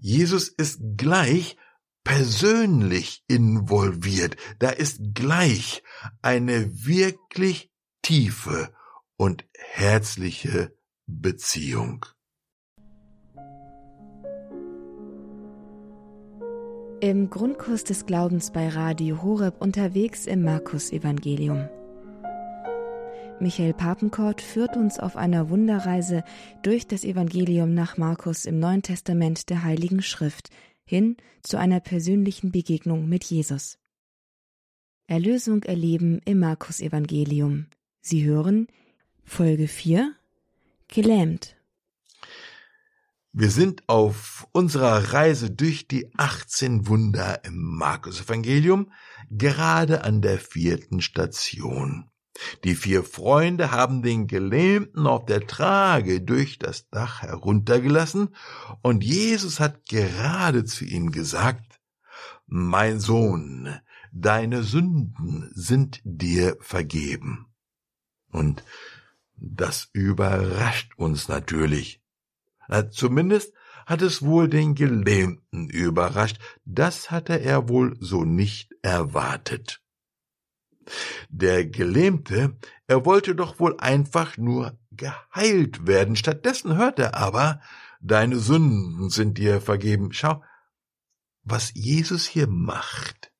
Jesus 0.00 0.48
ist 0.48 0.80
gleich 0.96 1.56
persönlich 2.04 3.24
involviert. 3.26 4.36
Da 4.58 4.70
ist 4.70 5.00
gleich 5.14 5.82
eine 6.22 6.84
wirklich 6.84 7.72
tiefe 8.02 8.74
und 9.16 9.44
herzliche 9.54 10.76
Beziehung. 11.06 12.04
Im 17.04 17.28
Grundkurs 17.28 17.84
des 17.84 18.06
Glaubens 18.06 18.50
bei 18.50 18.66
Radio 18.66 19.22
Horeb 19.22 19.60
unterwegs 19.60 20.24
im 20.24 20.42
Markus 20.42 20.90
Evangelium. 20.90 21.68
Michael 23.40 23.74
Papenkort 23.74 24.40
führt 24.40 24.74
uns 24.78 24.98
auf 24.98 25.14
einer 25.18 25.50
Wunderreise 25.50 26.24
durch 26.62 26.86
das 26.86 27.04
Evangelium 27.04 27.74
nach 27.74 27.98
Markus 27.98 28.46
im 28.46 28.58
Neuen 28.58 28.80
Testament 28.80 29.50
der 29.50 29.64
Heiligen 29.64 30.00
Schrift 30.00 30.48
hin 30.86 31.18
zu 31.42 31.58
einer 31.58 31.80
persönlichen 31.80 32.52
Begegnung 32.52 33.06
mit 33.06 33.24
Jesus. 33.24 33.76
Erlösung 35.06 35.62
erleben 35.64 36.22
im 36.24 36.38
Markus 36.38 36.80
Evangelium. 36.80 37.66
Sie 38.00 38.24
hören 38.24 38.66
Folge 39.24 39.68
4 39.68 40.10
Gelähmt. 40.88 41.54
Wir 43.36 43.50
sind 43.50 43.82
auf 43.88 44.46
unserer 44.52 45.12
Reise 45.12 45.50
durch 45.50 45.88
die 45.88 46.08
18 46.16 46.86
Wunder 46.86 47.44
im 47.44 47.76
Markus 47.76 48.20
Evangelium 48.20 48.92
gerade 49.28 50.04
an 50.04 50.22
der 50.22 50.38
vierten 50.38 51.00
Station. 51.00 52.08
Die 52.62 52.76
vier 52.76 53.02
Freunde 53.02 53.72
haben 53.72 54.02
den 54.02 54.28
Gelähmten 54.28 55.08
auf 55.08 55.24
der 55.24 55.48
Trage 55.48 56.20
durch 56.20 56.60
das 56.60 56.88
Dach 56.90 57.22
heruntergelassen, 57.22 58.36
und 58.82 59.02
Jesus 59.02 59.58
hat 59.58 59.84
gerade 59.86 60.64
zu 60.64 60.84
ihm 60.84 61.10
gesagt, 61.10 61.80
Mein 62.46 63.00
Sohn, 63.00 63.80
deine 64.12 64.62
Sünden 64.62 65.50
sind 65.54 66.00
dir 66.04 66.56
vergeben. 66.60 67.46
Und 68.30 68.62
das 69.34 69.88
überrascht 69.92 70.92
uns 70.96 71.26
natürlich. 71.26 72.03
Zumindest 72.90 73.54
hat 73.86 74.02
es 74.02 74.22
wohl 74.22 74.48
den 74.48 74.74
Gelähmten 74.74 75.68
überrascht, 75.68 76.38
das 76.64 77.10
hatte 77.10 77.40
er 77.40 77.68
wohl 77.68 77.96
so 78.00 78.24
nicht 78.24 78.74
erwartet. 78.82 79.82
Der 81.28 81.66
Gelähmte, 81.66 82.56
er 82.86 83.04
wollte 83.04 83.34
doch 83.34 83.58
wohl 83.58 83.76
einfach 83.78 84.36
nur 84.36 84.78
geheilt 84.90 85.86
werden. 85.86 86.16
Stattdessen 86.16 86.76
hört 86.76 86.98
er 86.98 87.14
aber, 87.14 87.60
deine 88.00 88.38
Sünden 88.38 89.10
sind 89.10 89.38
dir 89.38 89.60
vergeben. 89.60 90.12
Schau, 90.12 90.42
was 91.42 91.72
Jesus 91.74 92.26
hier 92.26 92.46
macht. 92.46 93.32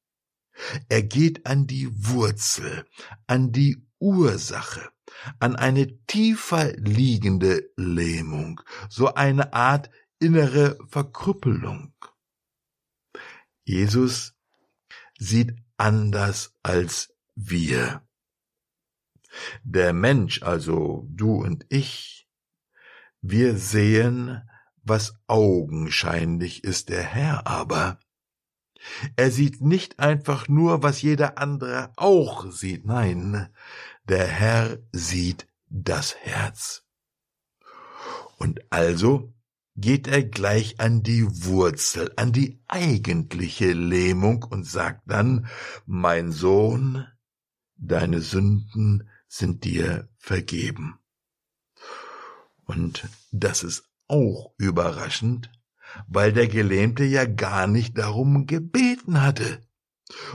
Er 0.88 1.02
geht 1.02 1.46
an 1.46 1.66
die 1.66 1.88
Wurzel, 1.92 2.86
an 3.26 3.52
die 3.52 3.84
Ursache, 3.98 4.90
an 5.38 5.56
eine 5.56 6.04
tiefer 6.06 6.72
liegende 6.76 7.70
Lähmung, 7.76 8.60
so 8.88 9.14
eine 9.14 9.52
Art 9.52 9.90
innere 10.18 10.78
Verkrüppelung. 10.88 11.92
Jesus 13.64 14.34
sieht 15.18 15.56
anders 15.76 16.54
als 16.62 17.14
wir. 17.34 18.06
Der 19.64 19.92
Mensch, 19.92 20.42
also 20.42 21.06
du 21.08 21.42
und 21.42 21.66
ich, 21.68 22.28
wir 23.20 23.56
sehen, 23.56 24.42
was 24.82 25.18
augenscheinlich 25.26 26.62
ist, 26.62 26.88
der 26.90 27.02
Herr 27.02 27.46
aber. 27.46 27.98
Er 29.16 29.30
sieht 29.30 29.62
nicht 29.62 29.98
einfach 29.98 30.46
nur, 30.46 30.82
was 30.82 31.00
jeder 31.00 31.38
andere 31.38 31.92
auch 31.96 32.50
sieht, 32.52 32.84
nein, 32.84 33.48
der 34.08 34.26
Herr 34.26 34.78
sieht 34.92 35.46
das 35.68 36.14
Herz. 36.16 36.84
Und 38.38 38.60
also 38.70 39.32
geht 39.76 40.06
er 40.06 40.22
gleich 40.22 40.80
an 40.80 41.02
die 41.02 41.26
Wurzel, 41.44 42.12
an 42.16 42.32
die 42.32 42.62
eigentliche 42.68 43.72
Lähmung 43.72 44.44
und 44.44 44.64
sagt 44.64 45.02
dann, 45.06 45.48
mein 45.86 46.30
Sohn, 46.30 47.06
deine 47.76 48.20
Sünden 48.20 49.08
sind 49.26 49.64
dir 49.64 50.08
vergeben. 50.16 50.98
Und 52.66 53.08
das 53.32 53.62
ist 53.62 53.84
auch 54.06 54.54
überraschend, 54.58 55.50
weil 56.06 56.32
der 56.32 56.48
Gelähmte 56.48 57.04
ja 57.04 57.24
gar 57.24 57.66
nicht 57.66 57.98
darum 57.98 58.46
gebeten 58.46 59.20
hatte. 59.20 59.60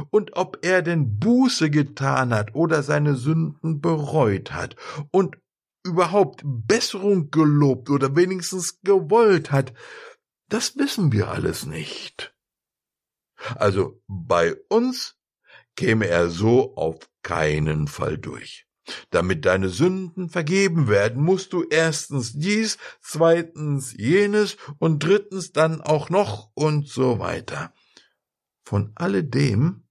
Und 0.09 0.35
ob 0.35 0.59
er 0.65 0.81
denn 0.81 1.19
Buße 1.19 1.69
getan 1.69 2.33
hat 2.33 2.55
oder 2.55 2.83
seine 2.83 3.15
Sünden 3.15 3.81
bereut 3.81 4.51
hat 4.51 4.75
und 5.11 5.37
überhaupt 5.83 6.41
Besserung 6.43 7.31
gelobt 7.31 7.89
oder 7.89 8.15
wenigstens 8.15 8.81
gewollt 8.81 9.51
hat, 9.51 9.73
das 10.49 10.77
wissen 10.77 11.11
wir 11.11 11.29
alles 11.29 11.65
nicht. 11.65 12.33
Also 13.55 14.01
bei 14.07 14.55
uns 14.69 15.15
käme 15.75 16.07
er 16.07 16.29
so 16.29 16.75
auf 16.75 16.97
keinen 17.21 17.87
Fall 17.87 18.17
durch. 18.17 18.65
Damit 19.11 19.45
deine 19.45 19.69
Sünden 19.69 20.29
vergeben 20.29 20.87
werden, 20.87 21.23
musst 21.23 21.53
du 21.53 21.63
erstens 21.63 22.33
dies, 22.33 22.77
zweitens 23.01 23.93
jenes 23.93 24.57
und 24.79 25.03
drittens 25.03 25.51
dann 25.51 25.81
auch 25.81 26.09
noch 26.09 26.49
und 26.55 26.87
so 26.87 27.19
weiter. 27.19 27.71
Von 28.69 28.91
alledem 28.93 29.81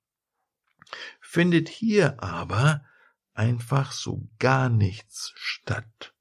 findet 1.21 1.69
hier 1.69 2.23
aber 2.23 2.85
einfach 3.35 3.91
so 3.91 4.31
gar 4.39 4.69
nichts 4.69 5.33
statt. 5.35 6.15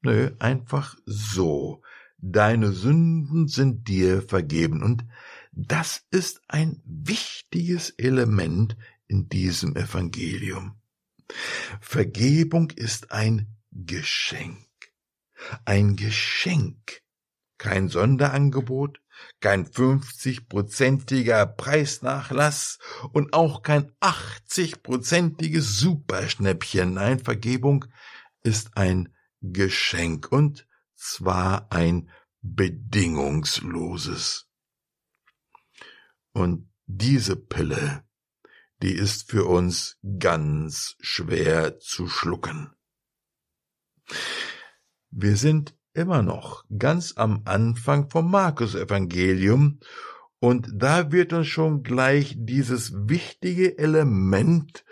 Nö, 0.00 0.34
einfach 0.38 0.96
so. 1.04 1.82
Deine 2.16 2.72
Sünden 2.72 3.46
sind 3.46 3.88
dir 3.88 4.22
vergeben. 4.22 4.82
Und 4.82 5.04
das 5.52 6.06
ist 6.10 6.40
ein 6.48 6.80
wichtiges 6.86 7.90
Element 7.90 8.78
in 9.06 9.28
diesem 9.28 9.76
Evangelium. 9.76 10.80
Vergebung 11.82 12.70
ist 12.70 13.12
ein 13.12 13.54
Geschenk. 13.70 14.66
Ein 15.66 15.96
Geschenk. 15.96 17.02
Kein 17.58 17.90
Sonderangebot, 17.90 19.02
kein 19.40 19.66
50-prozentiger 19.66 21.46
Preisnachlass 21.46 22.78
und 23.12 23.32
auch 23.32 23.62
kein 23.62 23.90
80-prozentiges 24.00 25.62
Superschnäppchen. 25.62 26.94
Nein, 26.94 27.18
Vergebung 27.18 27.86
ist 28.42 28.76
ein 28.76 29.14
Geschenk 29.40 30.30
und 30.30 30.68
zwar 30.94 31.72
ein 31.72 32.10
bedingungsloses. 32.42 34.46
Und 36.32 36.70
diese 36.86 37.36
Pille, 37.36 38.04
die 38.82 38.92
ist 38.92 39.30
für 39.30 39.46
uns 39.46 39.98
ganz 40.18 40.96
schwer 41.00 41.78
zu 41.78 42.08
schlucken. 42.08 42.74
Wir 45.10 45.36
sind 45.36 45.74
immer 45.92 46.22
noch 46.22 46.64
ganz 46.78 47.14
am 47.16 47.42
Anfang 47.44 48.10
vom 48.10 48.30
Markus 48.30 48.74
Evangelium 48.74 49.80
und 50.38 50.68
da 50.72 51.12
wird 51.12 51.32
uns 51.32 51.48
schon 51.48 51.82
gleich 51.82 52.34
dieses 52.38 52.92
wichtige 53.08 53.76
Element 53.78 54.84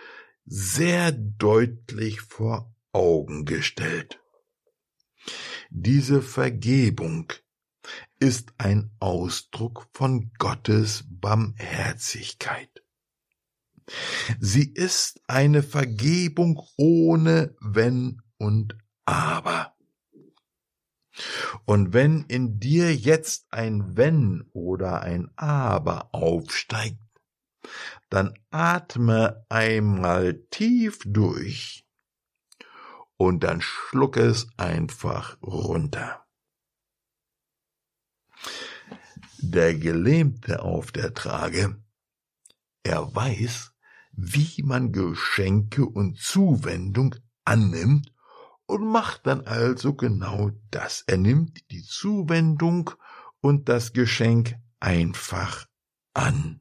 sehr 0.44 1.12
deutlich 1.12 2.20
vor 2.20 2.74
Augen 2.92 3.44
gestellt. 3.44 4.20
Diese 5.70 6.22
Vergebung 6.22 7.32
ist 8.18 8.52
ein 8.58 8.90
Ausdruck 8.98 9.86
von 9.92 10.30
Gottes 10.38 11.04
Barmherzigkeit. 11.08 12.82
Sie 14.38 14.70
ist 14.72 15.20
eine 15.26 15.62
Vergebung 15.62 16.60
ohne 16.76 17.54
Wenn 17.60 18.20
und 18.36 18.76
Aber. 19.06 19.77
Und 21.64 21.92
wenn 21.92 22.24
in 22.24 22.58
dir 22.60 22.94
jetzt 22.94 23.46
ein 23.50 23.96
Wenn 23.96 24.48
oder 24.52 25.02
ein 25.02 25.30
Aber 25.36 26.14
aufsteigt, 26.14 26.98
dann 28.08 28.38
atme 28.50 29.44
einmal 29.48 30.34
tief 30.50 31.00
durch 31.04 31.86
und 33.16 33.44
dann 33.44 33.60
schluck 33.60 34.16
es 34.16 34.46
einfach 34.56 35.40
runter. 35.42 36.24
Der 39.40 39.74
Gelähmte 39.74 40.62
auf 40.62 40.92
der 40.92 41.14
Trage, 41.14 41.82
er 42.82 43.14
weiß, 43.14 43.72
wie 44.12 44.62
man 44.62 44.92
Geschenke 44.92 45.84
und 45.84 46.18
Zuwendung 46.18 47.14
annimmt 47.44 48.12
und 48.68 48.86
macht 48.86 49.26
dann 49.26 49.46
also 49.46 49.94
genau 49.94 50.50
das. 50.70 51.02
Er 51.06 51.16
nimmt 51.16 51.70
die 51.70 51.82
Zuwendung 51.82 52.90
und 53.40 53.68
das 53.70 53.94
Geschenk 53.94 54.56
einfach 54.78 55.66
an. 56.12 56.60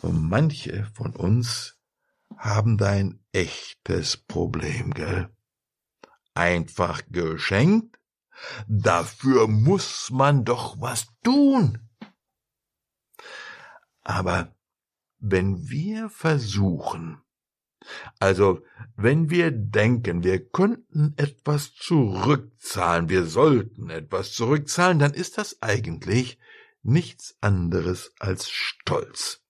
Und 0.00 0.28
manche 0.28 0.86
von 0.94 1.14
uns 1.14 1.78
haben 2.38 2.78
da 2.78 2.88
ein 2.88 3.22
echtes 3.32 4.16
Problem, 4.16 4.94
gell? 4.94 5.28
Einfach 6.34 7.02
geschenkt? 7.10 8.00
Dafür 8.66 9.46
muss 9.46 10.10
man 10.10 10.46
doch 10.46 10.80
was 10.80 11.06
tun. 11.22 11.86
Aber 14.02 14.56
wenn 15.18 15.68
wir 15.68 16.08
versuchen, 16.08 17.20
also, 18.18 18.60
wenn 18.96 19.30
wir 19.30 19.50
denken, 19.50 20.22
wir 20.22 20.44
könnten 20.48 21.14
etwas 21.16 21.74
zurückzahlen, 21.74 23.08
wir 23.08 23.24
sollten 23.24 23.90
etwas 23.90 24.32
zurückzahlen, 24.32 24.98
dann 24.98 25.14
ist 25.14 25.38
das 25.38 25.60
eigentlich 25.62 26.38
nichts 26.82 27.36
anderes 27.40 28.12
als 28.18 28.50
Stolz. 28.50 29.40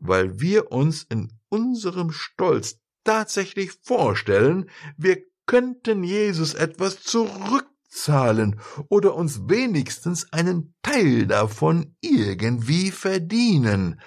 Weil 0.00 0.40
wir 0.40 0.72
uns 0.72 1.04
in 1.04 1.32
unserem 1.48 2.12
Stolz 2.12 2.80
tatsächlich 3.04 3.72
vorstellen, 3.82 4.70
wir 4.96 5.22
könnten 5.46 6.04
Jesus 6.04 6.54
etwas 6.54 7.02
zurückzahlen 7.02 8.60
oder 8.88 9.14
uns 9.14 9.48
wenigstens 9.48 10.30
einen 10.32 10.74
Teil 10.82 11.26
davon 11.26 11.96
irgendwie 12.00 12.90
verdienen. 12.90 14.00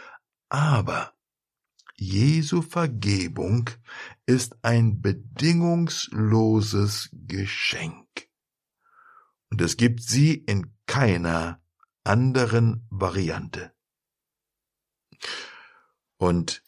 Aber 0.49 1.13
Jesu 2.03 2.63
Vergebung 2.63 3.69
ist 4.25 4.57
ein 4.63 5.03
bedingungsloses 5.03 7.11
Geschenk. 7.13 8.27
Und 9.51 9.61
es 9.61 9.77
gibt 9.77 10.01
sie 10.01 10.33
in 10.33 10.73
keiner 10.87 11.61
anderen 12.03 12.87
Variante. 12.89 13.71
Und 16.17 16.63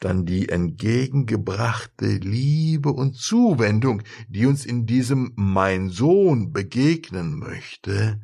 dann 0.00 0.26
die 0.26 0.50
entgegengebrachte 0.50 2.08
Liebe 2.08 2.92
und 2.92 3.16
Zuwendung, 3.16 4.02
die 4.28 4.44
uns 4.44 4.66
in 4.66 4.84
diesem 4.84 5.32
Mein 5.36 5.88
Sohn 5.88 6.52
begegnen 6.52 7.38
möchte, 7.38 8.20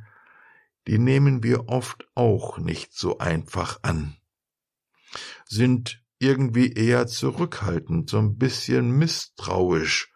die 0.87 0.99
nehmen 0.99 1.43
wir 1.43 1.71
oft 1.71 2.07
auch 2.15 2.59
nicht 2.59 2.93
so 2.93 3.17
einfach 3.17 3.83
an, 3.83 4.19
sind 5.47 6.03
irgendwie 6.23 6.73
eher 6.73 7.07
zurückhaltend, 7.07 8.09
so 8.09 8.19
ein 8.19 8.37
bisschen 8.37 8.93
misstrauisch 8.93 10.13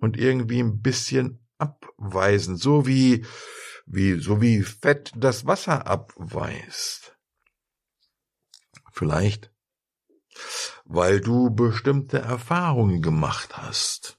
und 0.00 0.16
irgendwie 0.16 0.60
ein 0.60 0.80
bisschen 0.80 1.44
abweisend, 1.58 2.60
so 2.60 2.86
wie, 2.86 3.26
wie, 3.86 4.18
so 4.20 4.40
wie 4.40 4.62
Fett 4.62 5.12
das 5.16 5.46
Wasser 5.46 5.86
abweist. 5.86 7.16
Vielleicht, 8.92 9.52
weil 10.84 11.20
du 11.20 11.50
bestimmte 11.50 12.18
Erfahrungen 12.18 13.02
gemacht 13.02 13.56
hast. 13.56 14.18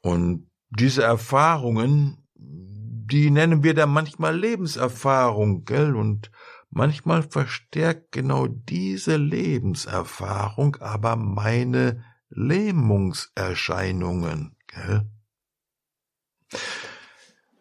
Und 0.00 0.50
diese 0.70 1.02
Erfahrungen, 1.02 2.26
die 2.34 3.30
nennen 3.30 3.62
wir 3.62 3.74
dann 3.74 3.90
manchmal 3.90 4.36
Lebenserfahrung, 4.36 5.64
gell? 5.64 5.94
Und 5.94 6.30
Manchmal 6.76 7.22
verstärkt 7.22 8.10
genau 8.10 8.48
diese 8.48 9.16
Lebenserfahrung 9.16 10.74
aber 10.80 11.14
meine 11.14 12.04
Lähmungserscheinungen, 12.30 14.56
gell? 14.66 15.08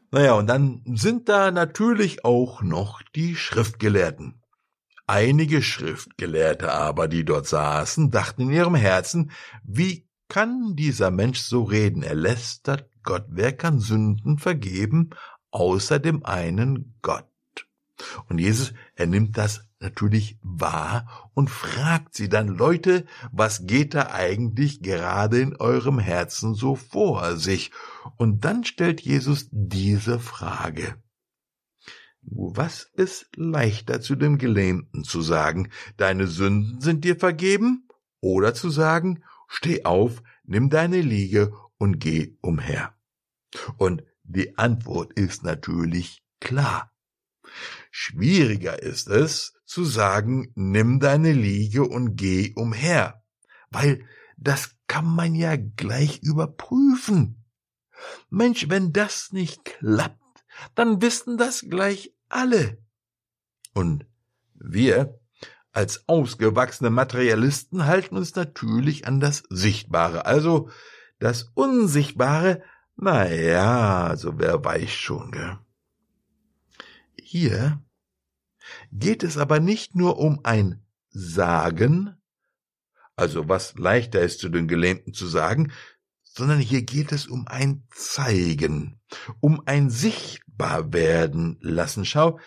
Naja, 0.10 0.34
und 0.34 0.48
dann 0.48 0.82
sind 0.96 1.30
da 1.30 1.52
natürlich 1.52 2.26
auch 2.26 2.64
noch 2.64 3.04
die 3.16 3.36
Schriftgelehrten. 3.36 4.42
Einige 5.06 5.62
Schriftgelehrte 5.62 6.72
aber, 6.72 7.08
die 7.08 7.24
dort 7.24 7.46
saßen, 7.46 8.10
dachten 8.10 8.42
in 8.42 8.52
ihrem 8.52 8.74
Herzen, 8.74 9.30
wie 9.64 10.10
kann 10.28 10.76
dieser 10.76 11.12
Mensch 11.12 11.42
so 11.42 11.62
reden? 11.62 12.02
Er 12.02 12.16
lästert 12.16 12.90
Gott. 13.04 13.26
Wer 13.30 13.54
kann 13.54 13.80
Sünden 13.80 14.40
vergeben, 14.40 15.12
außer 15.52 16.00
dem 16.00 16.26
einen 16.26 16.98
Gott? 17.04 17.28
Und 18.30 18.40
Jesus, 18.40 18.74
er 18.96 19.08
nimmt 19.08 19.38
das 19.38 19.68
natürlich 19.80 20.40
wahr 20.42 21.30
und 21.34 21.50
fragt 21.50 22.16
sie 22.16 22.30
dann, 22.30 22.48
Leute, 22.48 23.06
was 23.32 23.66
geht 23.68 23.94
da 23.94 24.12
eigentlich 24.12 24.82
gerade 24.82 25.40
in 25.40 25.56
eurem 25.56 26.00
Herzen 26.00 26.56
so 26.56 26.76
vor 26.76 27.36
sich? 27.36 27.72
Und 28.18 28.46
dann 28.46 28.64
stellt 28.64 29.02
Jesus 29.02 29.48
diese 29.52 30.20
Frage. 30.20 30.96
Was 32.22 32.84
ist 32.94 33.28
leichter 33.36 34.00
zu 34.00 34.16
dem 34.16 34.38
Gelähmten 34.38 35.04
zu 35.04 35.22
sagen, 35.22 35.70
deine 35.98 36.28
Sünden 36.28 36.80
sind 36.80 37.04
dir 37.04 37.18
vergeben? 37.18 37.88
Oder 38.22 38.54
zu 38.54 38.70
sagen, 38.70 39.24
steh 39.50 39.84
auf, 39.84 40.24
nimm 40.46 40.70
deine 40.70 41.02
Liege 41.02 41.54
und 41.78 42.00
geh 42.00 42.38
umher? 42.40 42.96
Und 43.78 44.04
die 44.24 44.58
Antwort 44.58 45.12
ist 45.14 45.44
natürlich 45.44 46.24
klar. 46.40 46.93
Schwieriger 47.92 48.82
ist 48.82 49.08
es, 49.08 49.54
zu 49.66 49.86
sagen, 49.86 50.52
nimm 50.56 51.00
deine 51.00 51.32
Liege 51.32 51.84
und 51.84 52.16
geh 52.16 52.54
umher, 52.56 53.24
weil 53.70 54.06
das 54.38 54.76
kann 54.88 55.06
man 55.06 55.36
ja 55.36 55.56
gleich 55.56 56.20
überprüfen. 56.22 57.44
Mensch, 58.30 58.70
wenn 58.70 58.94
das 58.94 59.32
nicht 59.32 59.66
klappt, 59.66 60.46
dann 60.76 61.02
wissen 61.02 61.38
das 61.38 61.66
gleich 61.68 62.14
alle. 62.30 62.78
Und 63.74 64.06
wir 64.54 65.20
als 65.72 66.08
ausgewachsene 66.08 66.92
Materialisten 66.92 67.88
halten 67.88 68.16
uns 68.16 68.36
natürlich 68.36 69.08
an 69.08 69.20
das 69.20 69.44
Sichtbare, 69.50 70.26
also 70.26 70.70
das 71.20 71.50
Unsichtbare, 71.56 72.62
na 72.96 73.28
ja, 73.28 74.06
also 74.06 74.38
wer 74.38 74.64
weiß 74.64 74.92
schon, 74.92 75.32
gell? 75.32 75.58
Hier 77.22 77.84
geht 78.92 79.24
es 79.24 79.38
aber 79.38 79.60
nicht 79.60 79.96
nur 79.96 80.18
um 80.18 80.40
ein 80.44 80.86
Sagen, 81.10 82.16
also 83.16 83.48
was 83.48 83.76
leichter 83.78 84.22
ist 84.22 84.40
zu 84.40 84.50
den 84.50 84.68
Gelähmten 84.68 85.14
zu 85.14 85.28
sagen, 85.28 85.72
sondern 86.24 86.60
hier 86.60 86.82
geht 86.82 87.12
es 87.12 87.28
um 87.28 87.48
ein 87.48 87.84
Zeigen, 87.92 89.00
um 89.40 89.62
ein 89.66 89.92
Sichtbarwerden 89.92 91.58
lassen. 91.62 92.06
Schau, 92.06 92.40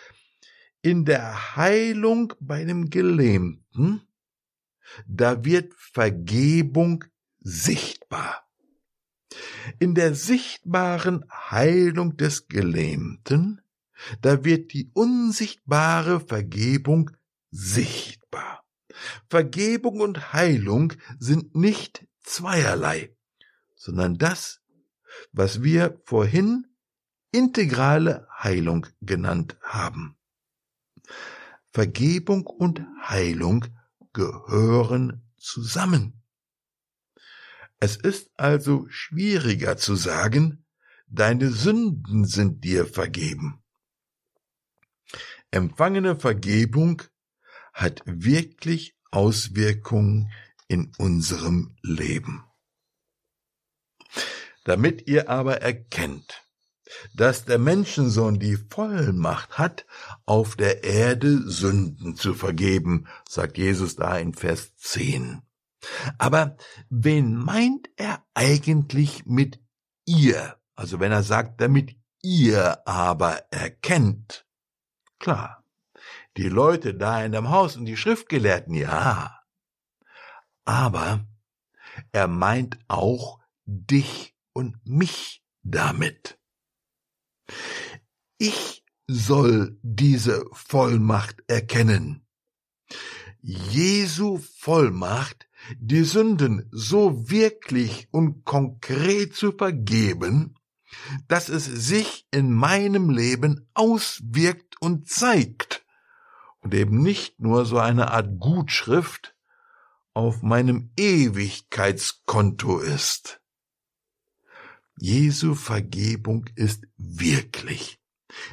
in 0.81 1.05
der 1.05 1.55
Heilung 1.55 2.33
bei 2.39 2.65
dem 2.65 2.89
Gelähmten, 2.89 4.01
da 5.07 5.43
wird 5.45 5.73
Vergebung 5.75 7.05
sichtbar. 7.39 8.45
In 9.79 9.95
der 9.95 10.15
sichtbaren 10.15 11.25
Heilung 11.31 12.17
des 12.17 12.47
Gelähmten, 12.47 13.61
da 14.21 14.43
wird 14.43 14.73
die 14.73 14.91
unsichtbare 14.93 16.19
Vergebung 16.19 17.11
sichtbar. 17.51 18.63
Vergebung 19.29 19.99
und 19.99 20.33
Heilung 20.33 20.93
sind 21.19 21.55
nicht 21.55 22.07
zweierlei, 22.23 23.15
sondern 23.75 24.17
das, 24.17 24.61
was 25.31 25.63
wir 25.63 26.01
vorhin 26.05 26.67
integrale 27.31 28.27
Heilung 28.37 28.87
genannt 29.01 29.57
haben. 29.61 30.17
Vergebung 31.71 32.45
und 32.47 32.83
Heilung 33.03 33.65
gehören 34.13 35.21
zusammen. 35.37 36.23
Es 37.79 37.95
ist 37.95 38.31
also 38.37 38.87
schwieriger 38.89 39.77
zu 39.77 39.95
sagen, 39.95 40.65
deine 41.07 41.51
Sünden 41.51 42.25
sind 42.25 42.63
dir 42.63 42.87
vergeben. 42.87 43.63
Empfangene 45.51 46.15
Vergebung 46.15 47.03
hat 47.73 48.01
wirklich 48.05 48.95
Auswirkungen 49.11 50.31
in 50.67 50.91
unserem 50.97 51.75
Leben. 51.81 52.43
Damit 54.65 55.07
ihr 55.07 55.29
aber 55.29 55.61
erkennt, 55.61 56.43
dass 57.13 57.45
der 57.45 57.59
Menschensohn 57.59 58.39
die 58.39 58.57
Vollmacht 58.57 59.57
hat, 59.57 59.85
auf 60.25 60.55
der 60.55 60.83
Erde 60.83 61.49
Sünden 61.49 62.15
zu 62.15 62.33
vergeben, 62.33 63.07
sagt 63.29 63.57
Jesus 63.57 63.95
da 63.95 64.17
in 64.17 64.33
Vers 64.33 64.75
10. 64.75 65.41
Aber 66.17 66.57
wen 66.89 67.35
meint 67.35 67.89
er 67.95 68.25
eigentlich 68.33 69.25
mit 69.25 69.59
ihr? 70.05 70.57
Also 70.75 70.99
wenn 70.99 71.11
er 71.11 71.23
sagt, 71.23 71.61
damit 71.61 71.95
ihr 72.21 72.85
aber 72.87 73.43
erkennt. 73.51 74.46
Klar, 75.19 75.63
die 76.37 76.49
Leute 76.49 76.93
da 76.93 77.23
in 77.23 77.31
dem 77.31 77.49
Haus 77.49 77.75
und 77.75 77.85
die 77.85 77.97
Schriftgelehrten, 77.97 78.73
ja. 78.73 79.41
Aber 80.65 81.25
er 82.11 82.27
meint 82.27 82.77
auch 82.87 83.39
dich 83.65 84.35
und 84.53 84.77
mich 84.85 85.43
damit. 85.63 86.37
Ich 88.37 88.83
soll 89.07 89.77
diese 89.81 90.45
Vollmacht 90.51 91.43
erkennen. 91.47 92.25
Jesu 93.41 94.39
Vollmacht, 94.57 95.47
die 95.79 96.03
Sünden 96.03 96.67
so 96.71 97.29
wirklich 97.29 98.07
und 98.11 98.43
konkret 98.45 99.35
zu 99.35 99.51
vergeben, 99.53 100.55
dass 101.27 101.49
es 101.49 101.65
sich 101.65 102.27
in 102.31 102.51
meinem 102.51 103.09
Leben 103.09 103.69
auswirkt 103.73 104.81
und 104.81 105.09
zeigt 105.09 105.85
und 106.59 106.73
eben 106.73 107.01
nicht 107.01 107.39
nur 107.39 107.65
so 107.65 107.79
eine 107.79 108.11
Art 108.11 108.39
Gutschrift 108.39 109.35
auf 110.13 110.41
meinem 110.41 110.91
Ewigkeitskonto 110.97 112.79
ist. 112.79 113.41
Jesu 114.99 115.53
Vergebung 115.53 116.49
ist 116.55 116.85
wirklich. 116.97 117.99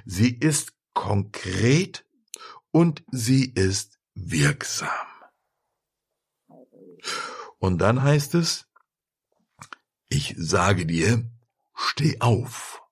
Sie 0.04 0.30
ist 0.30 0.72
konkret 0.92 2.06
und 2.70 3.02
sie 3.10 3.46
ist 3.46 3.98
wirksam. 4.14 4.88
Und 7.58 7.78
dann 7.78 8.02
heißt 8.02 8.34
es, 8.34 8.66
ich 10.08 10.34
sage 10.36 10.86
dir, 10.86 11.28
steh 11.74 12.20
auf, 12.20 12.82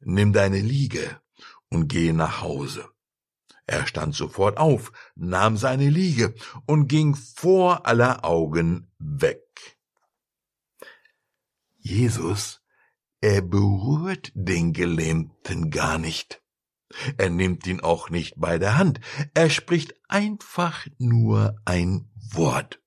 nimm 0.00 0.32
deine 0.32 0.60
Liege 0.60 1.20
und 1.68 1.88
geh 1.88 2.12
nach 2.12 2.40
Hause. 2.42 2.88
Er 3.66 3.86
stand 3.86 4.14
sofort 4.14 4.58
auf, 4.58 4.92
nahm 5.14 5.56
seine 5.56 5.88
Liege 5.90 6.34
und 6.66 6.88
ging 6.88 7.14
vor 7.14 7.86
aller 7.86 8.24
Augen 8.24 8.90
weg. 8.98 9.44
Jesus, 11.78 12.60
er 13.20 13.42
berührt 13.42 14.32
den 14.34 14.72
Gelähmten 14.72 15.70
gar 15.70 15.98
nicht. 15.98 16.42
Er 17.16 17.30
nimmt 17.30 17.66
ihn 17.66 17.80
auch 17.80 18.10
nicht 18.10 18.34
bei 18.38 18.58
der 18.58 18.76
Hand. 18.76 19.00
Er 19.34 19.50
spricht 19.50 19.94
einfach 20.08 20.86
nur 20.98 21.56
ein 21.64 22.10
Wort. 22.32 22.82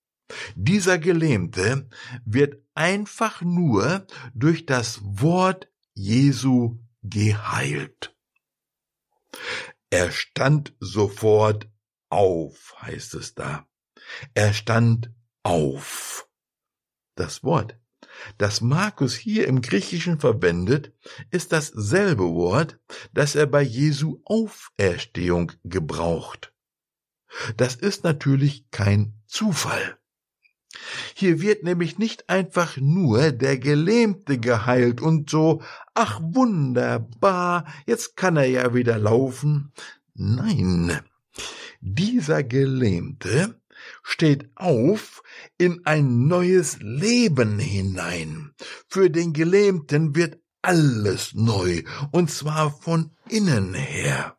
Dieser 0.55 0.97
Gelähmte 0.97 1.87
wird 2.25 2.62
einfach 2.75 3.41
nur 3.41 4.05
durch 4.33 4.65
das 4.65 4.99
Wort 5.03 5.69
Jesu 5.93 6.79
geheilt. 7.01 8.15
Er 9.89 10.11
stand 10.11 10.73
sofort 10.79 11.69
auf, 12.09 12.75
heißt 12.81 13.13
es 13.15 13.35
da. 13.35 13.67
Er 14.33 14.53
stand 14.53 15.11
auf. 15.43 16.27
Das 17.15 17.43
Wort, 17.43 17.77
das 18.37 18.61
Markus 18.61 19.15
hier 19.15 19.47
im 19.47 19.61
Griechischen 19.61 20.19
verwendet, 20.19 20.93
ist 21.29 21.51
dasselbe 21.51 22.23
Wort, 22.33 22.79
das 23.13 23.35
er 23.35 23.45
bei 23.45 23.61
Jesu 23.61 24.21
Auferstehung 24.25 25.51
gebraucht. 25.63 26.53
Das 27.57 27.75
ist 27.75 28.03
natürlich 28.03 28.69
kein 28.71 29.21
Zufall. 29.25 29.97
Hier 31.13 31.41
wird 31.41 31.63
nämlich 31.63 31.97
nicht 31.97 32.29
einfach 32.29 32.77
nur 32.77 33.31
der 33.31 33.57
Gelähmte 33.57 34.39
geheilt 34.39 35.01
und 35.01 35.29
so, 35.29 35.61
ach 35.93 36.19
wunderbar, 36.21 37.65
jetzt 37.85 38.15
kann 38.15 38.37
er 38.37 38.45
ja 38.45 38.73
wieder 38.73 38.97
laufen. 38.97 39.71
Nein, 40.15 40.99
dieser 41.79 42.43
Gelähmte 42.43 43.59
steht 44.01 44.49
auf 44.55 45.23
in 45.57 45.85
ein 45.85 46.27
neues 46.27 46.77
Leben 46.79 47.59
hinein. 47.59 48.53
Für 48.87 49.09
den 49.09 49.33
Gelähmten 49.33 50.15
wird 50.15 50.39
alles 50.61 51.33
neu, 51.33 51.83
und 52.11 52.31
zwar 52.31 52.71
von 52.71 53.11
innen 53.29 53.73
her. 53.73 54.37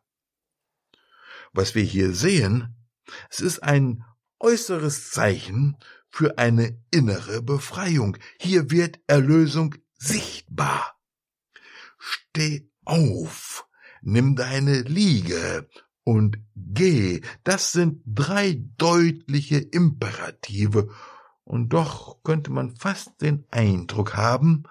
Was 1.53 1.75
wir 1.75 1.83
hier 1.83 2.13
sehen, 2.13 2.75
es 3.29 3.39
ist 3.39 3.63
ein 3.63 4.03
äußeres 4.39 5.11
Zeichen 5.11 5.77
für 6.15 6.37
eine 6.37 6.81
innere 6.91 7.41
Befreiung. 7.41 8.15
Hier 8.39 8.71
wird 8.71 9.01
Erlösung 9.05 9.75
sichtbar. 9.97 10.95
Steh 11.97 12.69
auf, 12.85 13.67
nimm 14.01 14.37
deine 14.37 14.83
Liege 14.83 15.67
und 16.05 16.37
geh. 16.55 17.19
Das 17.43 17.73
sind 17.73 18.01
drei 18.05 18.63
deutliche 18.77 19.57
Imperative, 19.57 20.87
und 21.43 21.73
doch 21.73 22.23
könnte 22.23 22.49
man 22.49 22.77
fast 22.77 23.21
den 23.21 23.43
Eindruck 23.51 24.15
haben, 24.15 24.63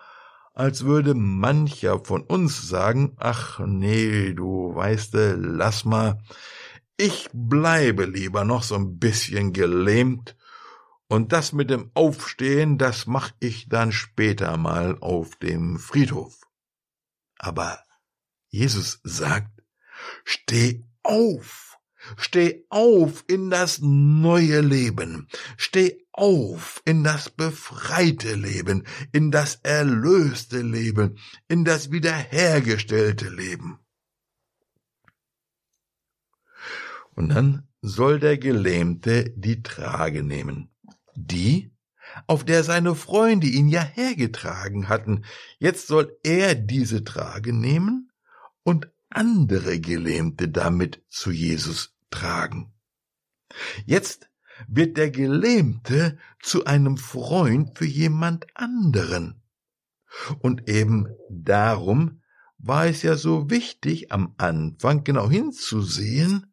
als 0.54 0.86
würde 0.86 1.12
mancher 1.12 2.02
von 2.06 2.22
uns 2.22 2.66
sagen, 2.66 3.16
ach 3.18 3.60
nee, 3.60 4.32
du 4.32 4.74
weißte, 4.74 5.34
lass 5.38 5.84
mal, 5.84 6.22
ich 6.96 7.28
bleibe 7.34 8.06
lieber 8.06 8.46
noch 8.46 8.62
so 8.62 8.76
ein 8.76 8.98
bisschen 8.98 9.52
gelähmt 9.52 10.36
und 11.08 11.32
das 11.32 11.52
mit 11.52 11.70
dem 11.70 11.90
Aufstehen, 11.94 12.78
das 12.78 13.06
mach 13.06 13.32
ich 13.40 13.68
dann 13.68 13.92
später 13.92 14.56
mal 14.56 14.98
auf 15.00 15.36
dem 15.36 15.78
Friedhof. 15.78 16.40
Aber 17.38 17.82
Jesus 18.48 19.00
sagt, 19.02 19.62
steh 20.24 20.84
auf, 21.02 21.78
steh 22.16 22.64
auf 22.70 23.24
in 23.28 23.50
das 23.50 23.80
neue 23.80 24.60
Leben, 24.60 25.28
steh 25.56 26.04
auf 26.12 26.80
in 26.84 27.04
das 27.04 27.30
befreite 27.30 28.34
Leben, 28.34 28.86
in 29.12 29.30
das 29.30 29.56
erlöste 29.56 30.62
Leben, 30.62 31.18
in 31.48 31.64
das 31.64 31.90
wiederhergestellte 31.90 33.28
Leben. 33.28 33.78
Und 37.14 37.28
dann 37.28 37.68
soll 37.82 38.18
der 38.18 38.38
Gelähmte 38.38 39.30
die 39.36 39.62
Trage 39.62 40.22
nehmen. 40.22 40.73
Die, 41.16 41.72
auf 42.26 42.44
der 42.44 42.64
seine 42.64 42.94
Freunde 42.94 43.46
ihn 43.46 43.68
ja 43.68 43.82
hergetragen 43.82 44.88
hatten. 44.88 45.24
Jetzt 45.58 45.86
soll 45.86 46.16
er 46.22 46.54
diese 46.54 47.04
Trage 47.04 47.52
nehmen 47.52 48.10
und 48.62 48.90
andere 49.10 49.80
Gelähmte 49.80 50.48
damit 50.48 51.02
zu 51.08 51.30
Jesus 51.30 51.94
tragen. 52.10 52.72
Jetzt 53.86 54.28
wird 54.68 54.96
der 54.96 55.10
Gelähmte 55.10 56.18
zu 56.40 56.64
einem 56.64 56.96
Freund 56.96 57.76
für 57.76 57.86
jemand 57.86 58.46
anderen. 58.54 59.42
Und 60.38 60.68
eben 60.68 61.08
darum 61.28 62.22
war 62.58 62.86
es 62.86 63.02
ja 63.02 63.16
so 63.16 63.50
wichtig, 63.50 64.12
am 64.12 64.34
Anfang 64.38 65.04
genau 65.04 65.28
hinzusehen, 65.28 66.46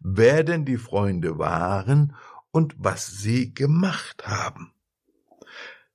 wer 0.00 0.44
denn 0.44 0.64
die 0.64 0.78
Freunde 0.78 1.38
waren 1.38 2.14
und 2.56 2.74
was 2.78 3.06
sie 3.06 3.52
gemacht 3.52 4.26
haben. 4.26 4.72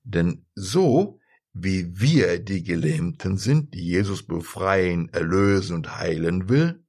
Denn 0.03 0.45
so 0.53 1.19
wie 1.53 1.99
wir 1.99 2.37
die 2.37 2.61
Gelähmten 2.61 3.37
sind, 3.37 3.73
die 3.73 3.83
Jesus 3.83 4.21
befreien, 4.21 5.09
erlösen 5.09 5.77
und 5.77 5.97
heilen 5.97 6.49
will, 6.49 6.85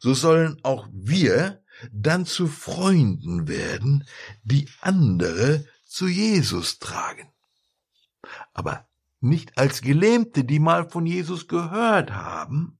so 0.00 0.14
sollen 0.14 0.58
auch 0.62 0.88
wir 0.90 1.62
dann 1.92 2.24
zu 2.24 2.46
Freunden 2.46 3.46
werden, 3.46 4.04
die 4.42 4.70
andere 4.80 5.66
zu 5.84 6.08
Jesus 6.08 6.78
tragen. 6.78 7.28
Aber 8.54 8.88
nicht 9.20 9.58
als 9.58 9.82
Gelähmte, 9.82 10.44
die 10.44 10.60
mal 10.60 10.88
von 10.88 11.04
Jesus 11.04 11.46
gehört 11.46 12.12
haben, 12.12 12.78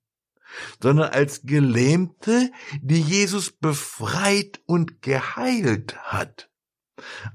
sondern 0.80 1.10
als 1.10 1.42
Gelähmte, 1.42 2.50
die 2.80 3.00
Jesus 3.00 3.52
befreit 3.52 4.60
und 4.66 5.02
geheilt 5.02 5.96
hat. 6.02 6.50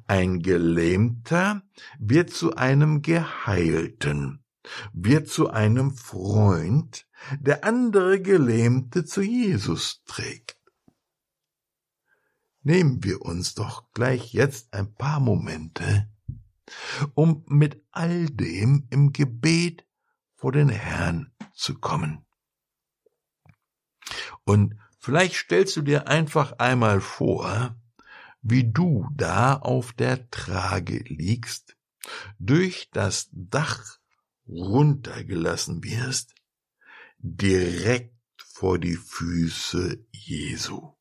Ein 0.07 0.39
Gelähmter 0.39 1.63
wird 1.99 2.31
zu 2.31 2.55
einem 2.55 3.01
Geheilten, 3.01 4.43
wird 4.93 5.27
zu 5.27 5.49
einem 5.49 5.91
Freund, 5.91 7.07
der 7.39 7.65
andere 7.65 8.21
Gelähmte 8.21 9.05
zu 9.05 9.21
Jesus 9.21 10.03
trägt. 10.05 10.57
Nehmen 12.61 13.03
wir 13.03 13.21
uns 13.21 13.53
doch 13.55 13.91
gleich 13.93 14.33
jetzt 14.33 14.73
ein 14.73 14.93
paar 14.93 15.19
Momente, 15.19 16.09
um 17.13 17.43
mit 17.47 17.83
all 17.91 18.27
dem 18.27 18.87
im 18.89 19.11
Gebet 19.11 19.85
vor 20.35 20.51
den 20.51 20.69
Herrn 20.69 21.33
zu 21.53 21.79
kommen. 21.79 22.25
Und 24.43 24.75
vielleicht 24.99 25.35
stellst 25.35 25.75
du 25.77 25.81
dir 25.81 26.07
einfach 26.07 26.53
einmal 26.59 27.01
vor, 27.01 27.75
wie 28.41 28.71
du 28.71 29.07
da 29.13 29.55
auf 29.55 29.93
der 29.93 30.29
Trage 30.29 30.99
liegst, 31.05 31.75
durch 32.39 32.89
das 32.91 33.29
Dach 33.31 33.99
runtergelassen 34.47 35.83
wirst, 35.83 36.33
direkt 37.19 38.15
vor 38.47 38.79
die 38.79 38.95
Füße 38.95 40.05
Jesu. 40.11 40.93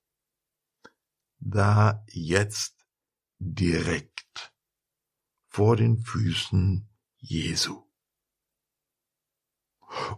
Da 1.41 2.05
jetzt 2.09 2.87
direkt 3.39 4.53
vor 5.49 5.77
den 5.77 5.99
Füßen 5.99 6.89
Jesu. 7.19 7.85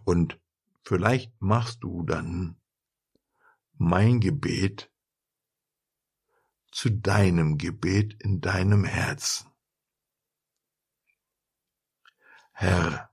Und 0.03 0.39
vielleicht 0.83 1.33
machst 1.41 1.83
du 1.83 2.03
dann 2.03 2.60
mein 3.81 4.19
Gebet 4.19 4.91
zu 6.71 6.91
deinem 6.91 7.57
Gebet 7.57 8.13
in 8.21 8.39
deinem 8.39 8.85
Herzen. 8.85 9.49
Herr, 12.51 13.11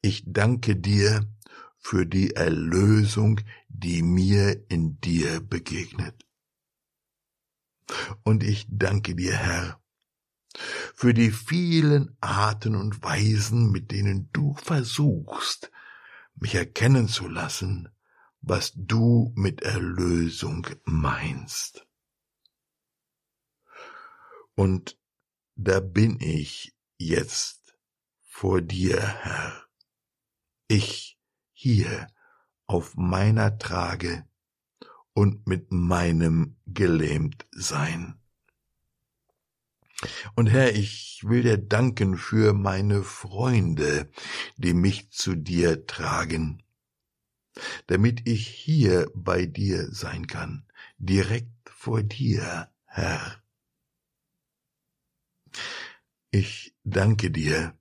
ich 0.00 0.24
danke 0.26 0.74
dir 0.74 1.30
für 1.76 2.06
die 2.06 2.30
Erlösung, 2.34 3.42
die 3.68 4.02
mir 4.02 4.64
in 4.70 5.00
dir 5.02 5.40
begegnet. 5.40 6.26
Und 8.22 8.42
ich 8.42 8.66
danke 8.70 9.14
dir, 9.14 9.36
Herr, 9.36 9.82
für 10.94 11.12
die 11.12 11.30
vielen 11.30 12.16
Arten 12.22 12.74
und 12.74 13.02
Weisen, 13.02 13.70
mit 13.70 13.90
denen 13.90 14.30
du 14.32 14.54
versuchst, 14.54 15.70
mich 16.36 16.54
erkennen 16.54 17.06
zu 17.06 17.28
lassen, 17.28 17.90
was 18.40 18.72
du 18.74 19.32
mit 19.34 19.62
Erlösung 19.62 20.66
meinst. 20.84 21.86
Und 24.54 24.98
da 25.54 25.80
bin 25.80 26.18
ich 26.20 26.74
jetzt 26.98 27.76
vor 28.22 28.60
dir, 28.60 29.00
Herr. 29.00 29.64
Ich 30.68 31.18
hier 31.52 32.08
auf 32.66 32.94
meiner 32.96 33.58
Trage 33.58 34.26
und 35.14 35.46
mit 35.46 35.72
meinem 35.72 36.56
gelähmt 36.66 37.46
sein. 37.50 38.20
Und 40.36 40.46
Herr, 40.46 40.74
ich 40.74 41.24
will 41.26 41.42
dir 41.42 41.58
danken 41.58 42.16
für 42.16 42.52
meine 42.52 43.02
Freunde, 43.02 44.08
die 44.56 44.74
mich 44.74 45.10
zu 45.10 45.34
dir 45.34 45.86
tragen, 45.86 46.62
damit 47.86 48.28
ich 48.28 48.46
hier 48.46 49.10
bei 49.14 49.46
dir 49.46 49.90
sein 49.92 50.26
kann, 50.26 50.66
direkt 50.98 51.70
vor 51.70 52.02
dir, 52.02 52.70
Herr. 52.84 53.42
Ich 56.30 56.74
danke 56.84 57.30
dir, 57.30 57.78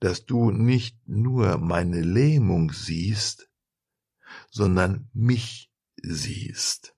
dass 0.00 0.26
du 0.26 0.50
nicht 0.50 0.96
nur 1.08 1.58
meine 1.58 2.02
Lähmung 2.02 2.72
siehst, 2.72 3.50
sondern 4.50 5.10
mich 5.12 5.72
siehst. 5.96 6.94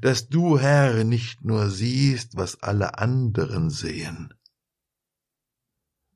Dass 0.00 0.28
du, 0.28 0.58
Herr, 0.58 1.04
nicht 1.04 1.44
nur 1.44 1.70
siehst, 1.70 2.36
was 2.36 2.62
alle 2.62 2.98
anderen 2.98 3.70
sehen, 3.70 4.34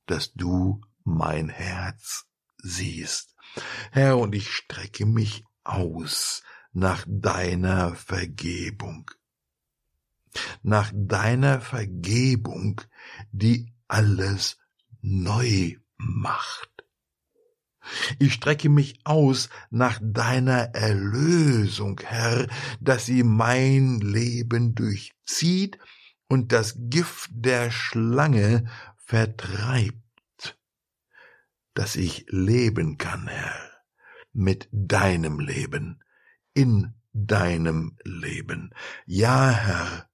dass 0.07 0.33
du 0.35 0.83
mein 1.05 1.49
Herz 1.49 2.27
siehst. 2.59 3.36
Herr, 3.91 4.19
und 4.19 4.35
ich 4.35 4.51
strecke 4.51 5.07
mich 5.07 5.45
aus 5.65 6.43
nach 6.73 7.05
deiner 7.09 7.95
Vergebung 7.95 9.11
nach 10.63 10.93
deiner 10.95 11.61
Vergebung, 11.61 12.81
die 13.33 13.73
alles 13.89 14.59
neu 15.01 15.77
macht. 15.97 16.71
Ich 18.19 18.33
strecke 18.33 18.69
mich 18.69 18.99
aus 19.05 19.49
nach 19.71 20.01
deiner 20.03 20.75
Erlösung, 20.75 22.01
Herr, 22.05 22.49
dass 22.81 23.07
sie 23.07 23.23
mein 23.23 24.01
Leben 24.01 24.75
durchzieht 24.75 25.79
und 26.29 26.51
das 26.51 26.75
Gift 26.77 27.31
der 27.33 27.71
Schlange 27.71 28.69
vertreibt, 28.97 30.03
dass 31.77 31.95
ich 31.95 32.25
leben 32.31 32.97
kann, 32.97 33.29
Herr, 33.29 33.71
mit 34.33 34.69
deinem 34.73 35.39
Leben, 35.39 36.03
in 36.55 36.95
deinem 37.13 37.99
Leben. 38.03 38.75
Ja, 39.05 39.51
Herr, 39.51 40.11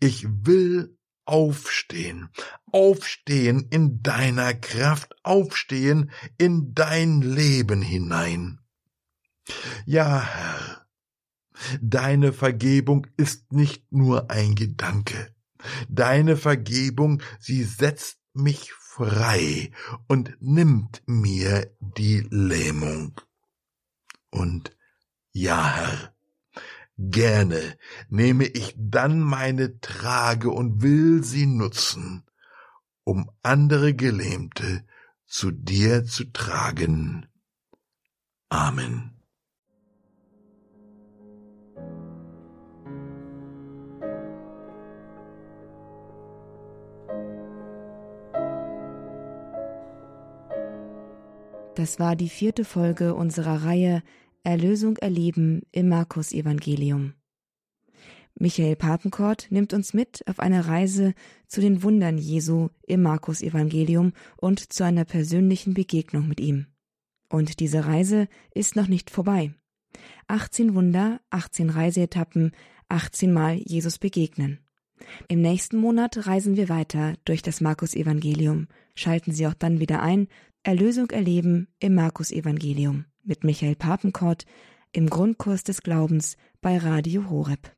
ich 0.00 0.26
will 0.26 0.98
aufstehen, 1.26 2.30
aufstehen 2.72 3.68
in 3.70 4.02
deiner 4.02 4.54
Kraft, 4.54 5.14
aufstehen 5.22 6.10
in 6.38 6.74
dein 6.74 7.20
Leben 7.20 7.82
hinein. 7.82 8.60
Ja, 9.84 10.22
Herr, 10.22 10.86
deine 11.82 12.32
Vergebung 12.32 13.06
ist 13.18 13.52
nicht 13.52 13.92
nur 13.92 14.30
ein 14.30 14.54
Gedanke. 14.54 15.34
Deine 15.88 16.38
Vergebung, 16.38 17.22
sie 17.38 17.62
setzt 17.62 18.20
mich 18.32 18.72
frei 18.96 19.72
und 20.08 20.36
nimmt 20.40 21.02
mir 21.06 21.70
die 21.80 22.26
Lähmung. 22.30 23.20
Und 24.30 24.76
ja, 25.32 25.74
Herr, 25.74 26.14
Gerne 26.96 27.76
nehme 28.08 28.44
ich 28.44 28.74
dann 28.76 29.20
meine 29.20 29.80
Trage 29.80 30.50
und 30.50 30.82
will 30.82 31.24
sie 31.24 31.46
nutzen, 31.46 32.22
um 33.02 33.30
andere 33.42 33.94
Gelähmte 33.94 34.84
zu 35.26 35.50
dir 35.50 36.04
zu 36.04 36.32
tragen. 36.32 37.26
Amen. 38.48 39.13
Das 51.84 51.98
war 51.98 52.16
die 52.16 52.30
vierte 52.30 52.64
Folge 52.64 53.14
unserer 53.14 53.64
Reihe 53.64 54.02
Erlösung 54.42 54.96
erleben 54.96 55.60
im 55.70 55.90
Markus 55.90 56.32
Evangelium. 56.32 57.12
Michael 58.34 58.74
Papenkort 58.74 59.48
nimmt 59.50 59.74
uns 59.74 59.92
mit 59.92 60.26
auf 60.26 60.40
eine 60.40 60.66
Reise 60.66 61.12
zu 61.46 61.60
den 61.60 61.82
Wundern 61.82 62.16
Jesu 62.16 62.70
im 62.86 63.02
Markus 63.02 63.42
Evangelium 63.42 64.14
und 64.38 64.72
zu 64.72 64.82
einer 64.82 65.04
persönlichen 65.04 65.74
Begegnung 65.74 66.26
mit 66.26 66.40
ihm. 66.40 66.68
Und 67.28 67.60
diese 67.60 67.84
Reise 67.84 68.28
ist 68.54 68.76
noch 68.76 68.88
nicht 68.88 69.10
vorbei. 69.10 69.52
18 70.26 70.74
Wunder, 70.74 71.20
18 71.28 71.68
Reiseetappen, 71.68 72.52
18 72.88 73.30
Mal 73.30 73.56
Jesus 73.56 73.98
begegnen. 73.98 74.60
Im 75.28 75.42
nächsten 75.42 75.76
Monat 75.76 76.26
reisen 76.26 76.56
wir 76.56 76.70
weiter 76.70 77.12
durch 77.26 77.42
das 77.42 77.60
Markus 77.60 77.94
Evangelium. 77.94 78.68
Schalten 78.94 79.32
Sie 79.32 79.46
auch 79.46 79.52
dann 79.52 79.80
wieder 79.80 80.00
ein. 80.00 80.28
Erlösung 80.66 81.10
erleben 81.10 81.68
im 81.78 81.94
Markus 81.94 82.30
Evangelium 82.30 83.04
mit 83.22 83.44
Michael 83.44 83.76
Papenkort 83.76 84.46
im 84.92 85.10
Grundkurs 85.10 85.62
des 85.62 85.82
Glaubens 85.82 86.38
bei 86.62 86.78
Radio 86.78 87.28
Horeb. 87.28 87.76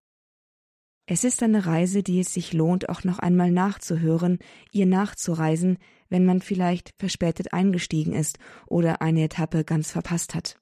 Es 1.06 1.24
ist 1.24 1.42
eine 1.42 1.66
Reise, 1.66 2.04
die 2.04 2.20
es 2.20 2.32
sich 2.32 2.52
lohnt, 2.52 2.88
auch 2.88 3.02
noch 3.02 3.18
einmal 3.18 3.50
nachzuhören, 3.50 4.38
ihr 4.70 4.86
nachzureisen, 4.86 5.78
wenn 6.10 6.24
man 6.24 6.40
vielleicht 6.40 6.92
verspätet 6.96 7.52
eingestiegen 7.52 8.12
ist 8.12 8.38
oder 8.68 9.02
eine 9.02 9.24
Etappe 9.24 9.64
ganz 9.64 9.90
verpasst 9.90 10.36
hat. 10.36 10.60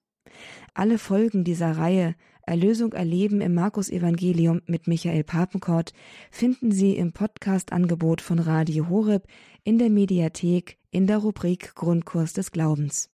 Alle 0.73 0.97
Folgen 0.97 1.45
dieser 1.45 1.77
Reihe 1.77 2.15
Erlösung 2.47 2.93
erleben 2.93 3.41
im 3.41 3.55
Markus 3.55 3.89
Evangelium 3.89 4.61
mit 4.67 4.87
Michael 4.87 5.25
Papenkort 5.25 5.93
finden 6.31 6.73
Sie 6.73 6.97
im 6.97 7.13
Podcast-Angebot 7.13 8.21
von 8.21 8.39
Radio 8.39 8.89
Horeb 8.89 9.27
in 9.65 9.79
der 9.79 9.91
Mediathek 9.91 10.79
in 10.91 11.07
der 11.07 11.19
Rubrik 11.19 11.75
Grundkurs 11.75 12.33
des 12.33 12.53
Glaubens. 12.53 13.14